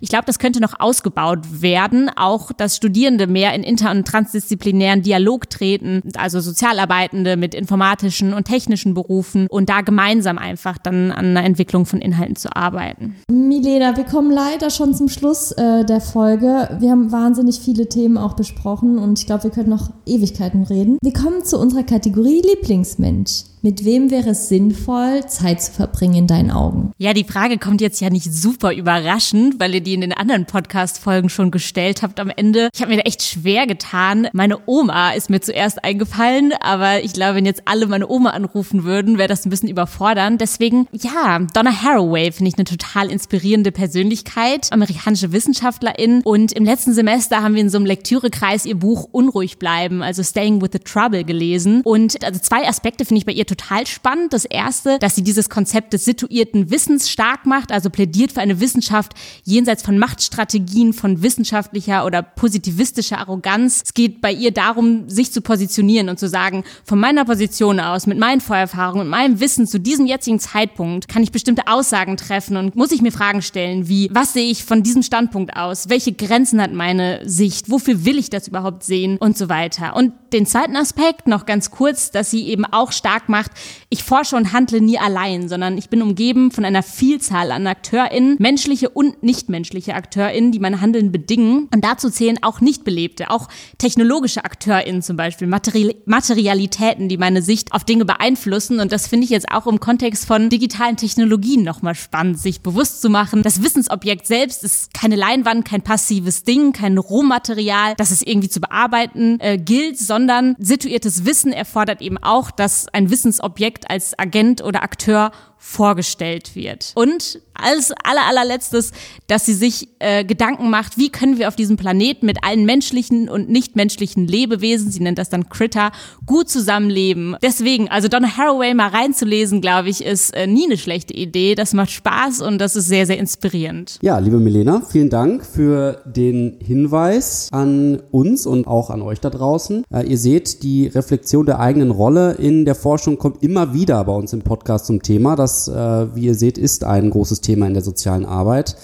Ich 0.01 0.09
glaube, 0.09 0.25
das 0.27 0.39
könnte 0.39 0.61
noch 0.61 0.79
ausgebaut 0.79 1.63
werden. 1.63 2.11
Auch, 2.15 2.53
dass 2.53 2.77
Studierende 2.77 3.27
mehr 3.27 3.55
in 3.55 3.63
inter- 3.63 3.91
und 3.91 4.07
transdisziplinären 4.07 5.03
Dialog 5.03 5.51
treten, 5.51 6.03
also 6.17 6.41
Sozialarbeitende 6.41 7.37
mit 7.37 7.55
informatischen 7.55 8.35
und 8.35 8.45
technischen 8.45 8.95
Berufen 8.95 9.47
und 9.49 9.69
da 9.69 9.81
gemeinsam 9.81 10.39
einfach 10.39 10.79
dann 10.79 11.11
an 11.13 11.37
einer 11.37 11.45
Entwicklung 11.45 11.87
von 11.87 12.01
Inhalten 12.01 12.37
zu 12.37 12.55
arbeiten. 12.55 13.17
Milena, 13.31 13.97
wir 13.97 14.05
kommen 14.05 14.31
leider 14.31 14.71
schon 14.71 14.95
zum 14.95 15.09
Schluss 15.09 15.53
äh, 15.53 15.85
der 15.85 16.01
Folge. 16.01 16.77
Wir 16.81 16.91
haben 16.91 17.13
wahnsinnig 17.13 17.61
viele 17.61 17.89
Themen 17.89 18.19
auch 18.19 18.35
besprochen 18.35 18.99
und 18.99 19.19
ich 19.19 19.27
glaube, 19.27 19.45
wir 19.45 19.51
können 19.51 19.71
noch 19.71 19.91
Ewigkeiten 20.07 20.65
reden. 20.65 20.99
Wir 21.03 21.13
kommen 21.13 21.45
zu 21.45 21.59
unserer 21.59 21.83
Kategorie 21.83 22.43
Lieblingsmensch. 22.43 23.45
Mit 23.65 23.85
wem 23.85 24.11
wäre 24.11 24.31
es 24.31 24.49
sinnvoll, 24.49 25.25
Zeit 25.29 25.63
zu 25.63 25.71
verbringen 25.71 26.17
in 26.17 26.27
deinen 26.27 26.51
Augen? 26.51 26.91
Ja, 26.99 27.15
die 27.15 27.23
Frage 27.23 27.59
kommt 27.59 27.81
jetzt 27.81 28.01
ja 28.01 28.11
nicht 28.11 28.25
super 28.25 28.75
überraschend, 28.75 29.61
weil 29.61 29.73
ihr 29.73 29.81
die 29.81 29.95
in 29.95 30.01
den 30.01 30.13
anderen 30.13 30.47
Podcast-Folgen 30.47 31.29
schon 31.29 31.53
gestellt 31.53 32.03
habt 32.03 32.19
am 32.19 32.29
Ende. 32.29 32.71
Ich 32.75 32.81
habe 32.81 32.91
mir 32.91 32.97
da 32.97 33.05
echt 33.05 33.23
schwer 33.23 33.69
getan. 33.69 34.27
Meine 34.33 34.59
Oma 34.67 35.13
ist 35.13 35.31
mir 35.31 35.41
zuerst 35.41 35.85
eingefallen, 35.85 36.53
aber 36.61 37.05
ich 37.05 37.13
glaube, 37.13 37.37
wenn 37.37 37.47
jetzt 37.47 37.63
alle 37.67 37.87
meine 37.87 38.09
Oma 38.09 38.31
anrufen 38.31 38.83
würden, 38.83 39.17
wäre 39.17 39.29
das 39.29 39.47
ein 39.47 39.51
bisschen 39.51 39.69
überfordernd. 39.69 40.41
Deswegen, 40.41 40.89
ja, 40.91 41.39
Donna 41.55 41.71
Haraway 41.71 42.33
finde 42.33 42.49
ich 42.49 42.59
eine 42.59 42.65
total 42.65 43.13
inspirierende 43.13 43.71
Persönlichkeit, 43.71 44.73
amerikanische 44.73 45.31
Wissenschaftlerin. 45.31 46.23
Und 46.25 46.51
im 46.51 46.65
letzten 46.65 46.95
Semester 46.95 47.45
haben 47.45 47.55
wir 47.55 47.63
in 47.63 47.71
so 47.71 47.79
einem 47.79 47.87
Lektürekreis 47.87 48.67
ihr 48.67 48.75
Buch 48.75 49.07
Unruhig 49.13 49.61
bleiben, 49.61 50.03
also 50.03 50.25
Staying 50.25 50.61
with 50.61 50.71
the 50.73 50.81
Trouble 50.81 51.23
gelesen. 51.23 51.83
Und 51.85 52.25
also 52.25 52.41
zwei 52.41 52.67
Aspekte 52.67 53.05
finde 53.05 53.21
ich 53.21 53.27
bei 53.27 53.31
ihr 53.31 53.47
total 53.55 53.87
spannend. 53.87 54.33
Das 54.33 54.45
erste, 54.45 54.99
dass 54.99 55.15
sie 55.15 55.23
dieses 55.23 55.49
Konzept 55.49 55.93
des 55.93 56.05
situierten 56.05 56.71
Wissens 56.71 57.11
stark 57.11 57.47
macht, 57.47 57.73
also 57.73 57.91
plädiert 57.91 58.33
für 58.33 58.41
eine 58.41 58.61
Wissenschaft 58.61 59.13
jenseits 59.45 59.83
von 59.83 59.99
Machtstrategien, 59.99 60.93
von 60.93 61.23
wissenschaftlicher 61.23 62.07
oder 62.07 62.23
positivistischer 62.23 63.19
Arroganz. 63.19 63.83
Es 63.85 63.95
geht 63.95 64.21
bei 64.21 64.33
ihr 64.33 64.53
darum, 64.53 65.09
sich 65.09 65.33
zu 65.33 65.43
positionieren 65.43 66.09
und 66.09 66.19
zu 66.19 66.29
sagen, 66.29 66.65
von 66.85 66.99
meiner 66.99 67.25
Position 67.25 67.81
aus, 67.81 68.07
mit 68.07 68.19
meinen 68.19 68.41
Vorerfahrungen, 68.41 69.07
mit 69.07 69.11
meinem 69.11 69.41
Wissen 69.41 69.67
zu 69.67 69.79
diesem 69.79 70.07
jetzigen 70.07 70.39
Zeitpunkt 70.39 71.09
kann 71.09 71.23
ich 71.23 71.33
bestimmte 71.33 71.67
Aussagen 71.67 72.17
treffen 72.17 72.57
und 72.57 72.77
muss 72.77 72.93
ich 72.93 73.03
mir 73.03 73.13
Fragen 73.13 73.43
stellen, 73.43 73.89
wie, 73.89 74.09
was 74.13 74.33
sehe 74.33 74.51
ich 74.51 74.65
von 74.65 74.83
diesem 74.83 75.03
Standpunkt 75.03 75.57
aus? 75.57 75.89
Welche 75.89 76.13
Grenzen 76.13 76.61
hat 76.61 76.73
meine 76.73 77.21
Sicht? 77.29 77.71
Wofür 77.71 78.05
will 78.05 78.19
ich 78.19 78.31
das 78.31 78.49
überhaupt 78.49 78.85
sehen? 78.85 79.19
Und 79.19 79.37
so 79.37 79.49
weiter. 79.49 79.95
Und 79.97 80.13
den 80.33 80.47
zweiten 80.47 80.77
Aspekt 80.77 81.27
noch 81.27 81.45
ganz 81.47 81.71
kurz, 81.71 82.11
dass 82.11 82.31
sie 82.31 82.49
eben 82.49 82.65
auch 82.65 82.93
stark 82.93 83.29
macht, 83.29 83.42
ich 83.89 84.05
forsche 84.05 84.37
und 84.37 84.53
handle 84.53 84.81
nie 84.81 84.99
allein, 84.99 85.49
sondern 85.49 85.79
ich 85.79 85.89
bin 85.89 86.03
umgeben 86.03 86.51
von 86.51 86.65
einer 86.65 86.83
Vielzahl 86.83 87.53
an 87.53 87.67
AkteurInnen, 87.67 88.37
menschliche 88.39 88.89
und 88.91 89.23
nichtmenschliche 89.23 89.95
AkteurInnen, 89.95 90.53
die 90.53 90.59
mein 90.59 90.81
Handeln 90.81 91.13
bedingen. 91.13 91.69
Und 91.73 91.85
dazu 91.85 92.11
zählen 92.11 92.39
auch 92.43 92.61
nicht 92.61 92.85
belebte, 92.85 93.31
auch 93.31 93.49
technologische 93.79 94.45
AkteurInnen 94.45 95.03
zum 95.03 95.17
Beispiel, 95.17 95.47
Materi 95.47 95.97
Materialitäten, 96.07 97.09
die 97.09 97.17
meine 97.17 97.43
Sicht 97.43 97.73
auf 97.73 97.85
Dinge 97.85 98.05
beeinflussen. 98.05 98.81
Und 98.81 98.93
das 98.93 99.07
finde 99.07 99.25
ich 99.25 99.31
jetzt 99.31 99.51
auch 99.51 99.67
im 99.67 99.81
Kontext 99.81 100.27
von 100.27 100.49
digitalen 100.49 100.97
Technologien 100.97 101.63
nochmal 101.63 101.95
spannend, 101.95 102.39
sich 102.39 102.61
bewusst 102.61 103.03
zu 103.03 103.11
machen. 103.11 103.43
Das 103.43 103.63
Wissensobjekt 103.63 104.27
selbst 104.27 104.65
ist 104.65 104.95
keine 104.95 105.17
Leinwand, 105.17 105.65
kein 105.65 105.83
passives 105.83 106.45
Ding, 106.45 106.73
kein 106.73 106.99
Rohmaterial, 106.99 107.95
das 107.97 108.11
es 108.11 108.23
irgendwie 108.23 108.49
zu 108.49 108.61
bearbeiten 108.61 109.39
äh, 109.41 109.59
gilt, 109.59 109.99
sondern 109.99 110.57
situiertes 110.59 111.25
Wissen 111.25 111.53
erfordert 111.53 112.01
eben 112.01 112.19
auch, 112.19 112.51
dass 112.51 112.89
ein 112.89 113.11
Wissensobjekt 113.33 113.91
als 113.91 114.19
Agent 114.19 114.63
oder 114.63 114.83
Akteur 114.83 115.33
vorgestellt 115.63 116.57
wird. 116.57 116.91
Und 116.97 117.41
als 117.55 117.93
aller, 118.03 118.27
allerletztes, 118.29 118.91
dass 119.29 119.47
sie 119.47 119.55
sich 119.55 119.89
äh, 120.01 120.25
Gedanken 120.25 120.71
macht, 120.71 120.99
wie 120.99 121.09
können 121.09 121.39
wir 121.39 121.47
auf 121.47 121.55
diesem 121.55 121.77
Planeten 121.77 122.27
mit 122.27 122.39
allen 122.43 122.65
menschlichen 122.65 123.29
und 123.29 123.49
nichtmenschlichen 123.49 124.27
Lebewesen, 124.27 124.91
sie 124.91 125.01
nennt 125.01 125.19
das 125.19 125.29
dann 125.29 125.49
Critter, 125.49 125.93
gut 126.27 126.49
zusammenleben. 126.49 127.37
Deswegen, 127.43 127.89
also 127.89 128.09
Donna 128.09 128.37
Haraway 128.37 128.75
mal 128.75 128.89
reinzulesen, 128.89 129.61
glaube 129.61 129.89
ich, 129.89 130.05
ist 130.05 130.35
äh, 130.35 130.49
nie 130.49 130.65
eine 130.65 130.77
schlechte 130.77 131.15
Idee. 131.15 131.55
Das 131.55 131.75
macht 131.75 131.93
Spaß 131.93 132.41
und 132.43 132.59
das 132.59 132.75
ist 132.75 132.87
sehr, 132.87 133.07
sehr 133.07 133.19
inspirierend. 133.19 133.99
Ja, 134.03 134.19
liebe 134.19 134.39
Milena, 134.39 134.83
vielen 134.91 135.11
Dank 135.11 135.47
für 135.47 136.03
den 136.05 136.59
Hinweis 136.61 137.49
an 137.53 138.03
uns 138.11 138.47
und 138.47 138.67
auch 138.67 138.91
an 138.91 139.01
euch 139.01 139.21
da 139.21 139.31
draußen. 139.31 139.85
Äh, 139.93 140.09
ihr 140.09 140.19
seht, 140.19 140.65
die 140.65 140.89
Reflexion 140.89 141.47
der 141.47 141.61
eigenen 141.61 141.93
Rolle 141.93 142.33
in 142.33 142.65
der 142.65 142.75
Forschung 142.75 143.17
kommt 143.17 143.45
immer 143.45 143.73
wieder 143.73 144.03
bei 144.03 144.13
uns 144.13 144.33
im 144.33 144.43
Podcast 144.43 144.87
zum 144.87 145.03
Thema. 145.03 145.37
Das 145.37 145.52
das, 145.53 145.69
äh, 145.69 146.15
wie 146.15 146.25
ihr 146.25 146.35
seht, 146.35 146.59
ist 146.59 146.85
ein 146.85 147.11
großes 147.11 147.41
Thema 147.41 147.67
in 147.67 147.75
der 147.75 147.83
sozialen 147.83 148.25
Arbeit. 148.25 148.77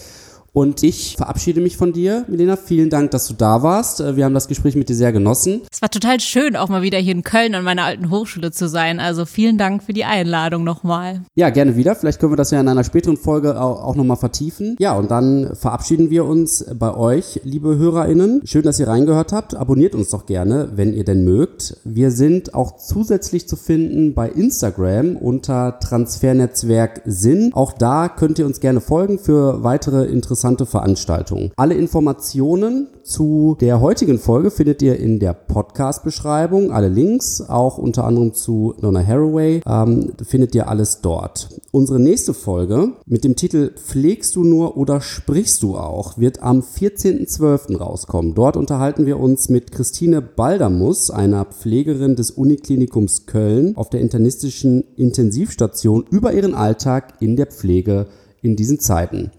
Und 0.52 0.82
ich 0.82 1.16
verabschiede 1.16 1.60
mich 1.60 1.76
von 1.76 1.92
dir, 1.92 2.24
Milena. 2.26 2.56
Vielen 2.56 2.90
Dank, 2.90 3.10
dass 3.10 3.28
du 3.28 3.34
da 3.34 3.62
warst. 3.62 4.00
Äh, 4.00 4.16
wir 4.16 4.24
haben 4.24 4.34
das 4.34 4.48
Gespräch 4.48 4.76
mit 4.76 4.88
dir 4.88 4.96
sehr 4.96 5.12
genossen. 5.12 5.60
Es 5.70 5.82
war 5.82 5.90
total 5.90 6.20
schön, 6.20 6.56
auch 6.56 6.68
mal 6.68 6.82
wieder 6.82 6.98
hier 6.98 7.12
in 7.12 7.22
Köln 7.22 7.54
an 7.54 7.64
meiner 7.64 7.84
alten 7.84 8.10
Hochschule 8.10 8.50
zu 8.50 8.68
sein. 8.68 8.98
Also 8.98 9.26
vielen 9.26 9.58
Dank 9.58 9.82
für 9.82 9.92
die 9.92 10.04
Einladung 10.04 10.64
nochmal. 10.64 11.22
Ja, 11.34 11.50
gerne 11.50 11.76
wieder. 11.76 11.94
Vielleicht 11.94 12.18
können 12.18 12.32
wir 12.32 12.36
das 12.36 12.50
ja 12.50 12.60
in 12.60 12.68
einer 12.68 12.84
späteren 12.84 13.16
Folge 13.16 13.60
auch, 13.60 13.84
auch 13.84 13.94
nochmal 13.94 14.16
vertiefen. 14.16 14.76
Ja, 14.78 14.96
und 14.96 15.10
dann 15.10 15.54
verabschieden 15.54 16.10
wir 16.10 16.24
uns 16.24 16.64
bei 16.74 16.94
euch, 16.94 17.40
liebe 17.44 17.76
HörerInnen. 17.76 18.42
Schön, 18.44 18.62
dass 18.62 18.80
ihr 18.80 18.88
reingehört 18.88 19.32
habt. 19.32 19.54
Abonniert 19.54 19.94
uns 19.94 20.10
doch 20.10 20.26
gerne, 20.26 20.70
wenn 20.74 20.94
ihr 20.94 21.04
denn 21.04 21.24
mögt. 21.24 21.76
Wir 21.84 22.10
sind 22.10 22.54
auch 22.54 22.78
zusätzlich 22.78 23.48
zu 23.48 23.56
finden 23.56 24.14
bei 24.14 24.28
Instagram 24.28 25.16
unter 25.16 25.78
Transfernetzwerk 25.78 27.02
Sinn. 27.04 27.50
Auch 27.52 27.72
da 27.72 28.08
könnt 28.08 28.38
ihr 28.38 28.46
uns 28.46 28.60
gerne 28.60 28.80
folgen 28.80 29.18
für 29.18 29.62
weitere 29.62 30.06
interessante 30.06 30.37
interessante 30.38 30.66
Veranstaltungen. 30.66 31.50
Alle 31.56 31.74
Informationen 31.74 32.86
zu 33.02 33.56
der 33.60 33.80
heutigen 33.80 34.18
Folge 34.20 34.52
findet 34.52 34.82
ihr 34.82 34.96
in 34.96 35.18
der 35.18 35.32
Podcast-Beschreibung. 35.32 36.70
Alle 36.70 36.88
Links, 36.88 37.40
auch 37.40 37.76
unter 37.76 38.04
anderem 38.04 38.34
zu 38.34 38.74
Donna 38.80 39.04
Haraway, 39.04 39.62
ähm, 39.66 40.12
findet 40.22 40.54
ihr 40.54 40.68
alles 40.68 41.00
dort. 41.00 41.48
Unsere 41.72 41.98
nächste 41.98 42.34
Folge 42.34 42.92
mit 43.04 43.24
dem 43.24 43.34
Titel 43.34 43.72
Pflegst 43.74 44.36
du 44.36 44.44
nur 44.44 44.76
oder 44.76 45.00
sprichst 45.00 45.60
du 45.64 45.76
auch 45.76 46.18
wird 46.18 46.40
am 46.40 46.60
14.12. 46.60 47.76
rauskommen. 47.76 48.34
Dort 48.34 48.56
unterhalten 48.56 49.06
wir 49.06 49.18
uns 49.18 49.48
mit 49.48 49.72
Christine 49.72 50.22
Baldamus, 50.22 51.10
einer 51.10 51.46
Pflegerin 51.46 52.14
des 52.14 52.30
Uniklinikums 52.30 53.26
Köln 53.26 53.76
auf 53.76 53.90
der 53.90 54.00
internistischen 54.00 54.84
Intensivstation 54.94 56.04
über 56.08 56.32
ihren 56.32 56.54
Alltag 56.54 57.14
in 57.18 57.34
der 57.34 57.46
Pflege 57.46 58.06
in 58.40 58.56
diesen 58.56 58.78
Zeiten. 58.78 59.32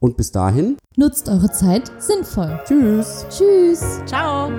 Und 0.00 0.16
bis 0.16 0.32
dahin. 0.32 0.76
Nutzt 0.96 1.28
eure 1.28 1.50
Zeit 1.50 1.90
sinnvoll. 1.98 2.58
Tschüss. 2.64 3.26
Tschüss. 3.28 4.00
Ciao. 4.06 4.50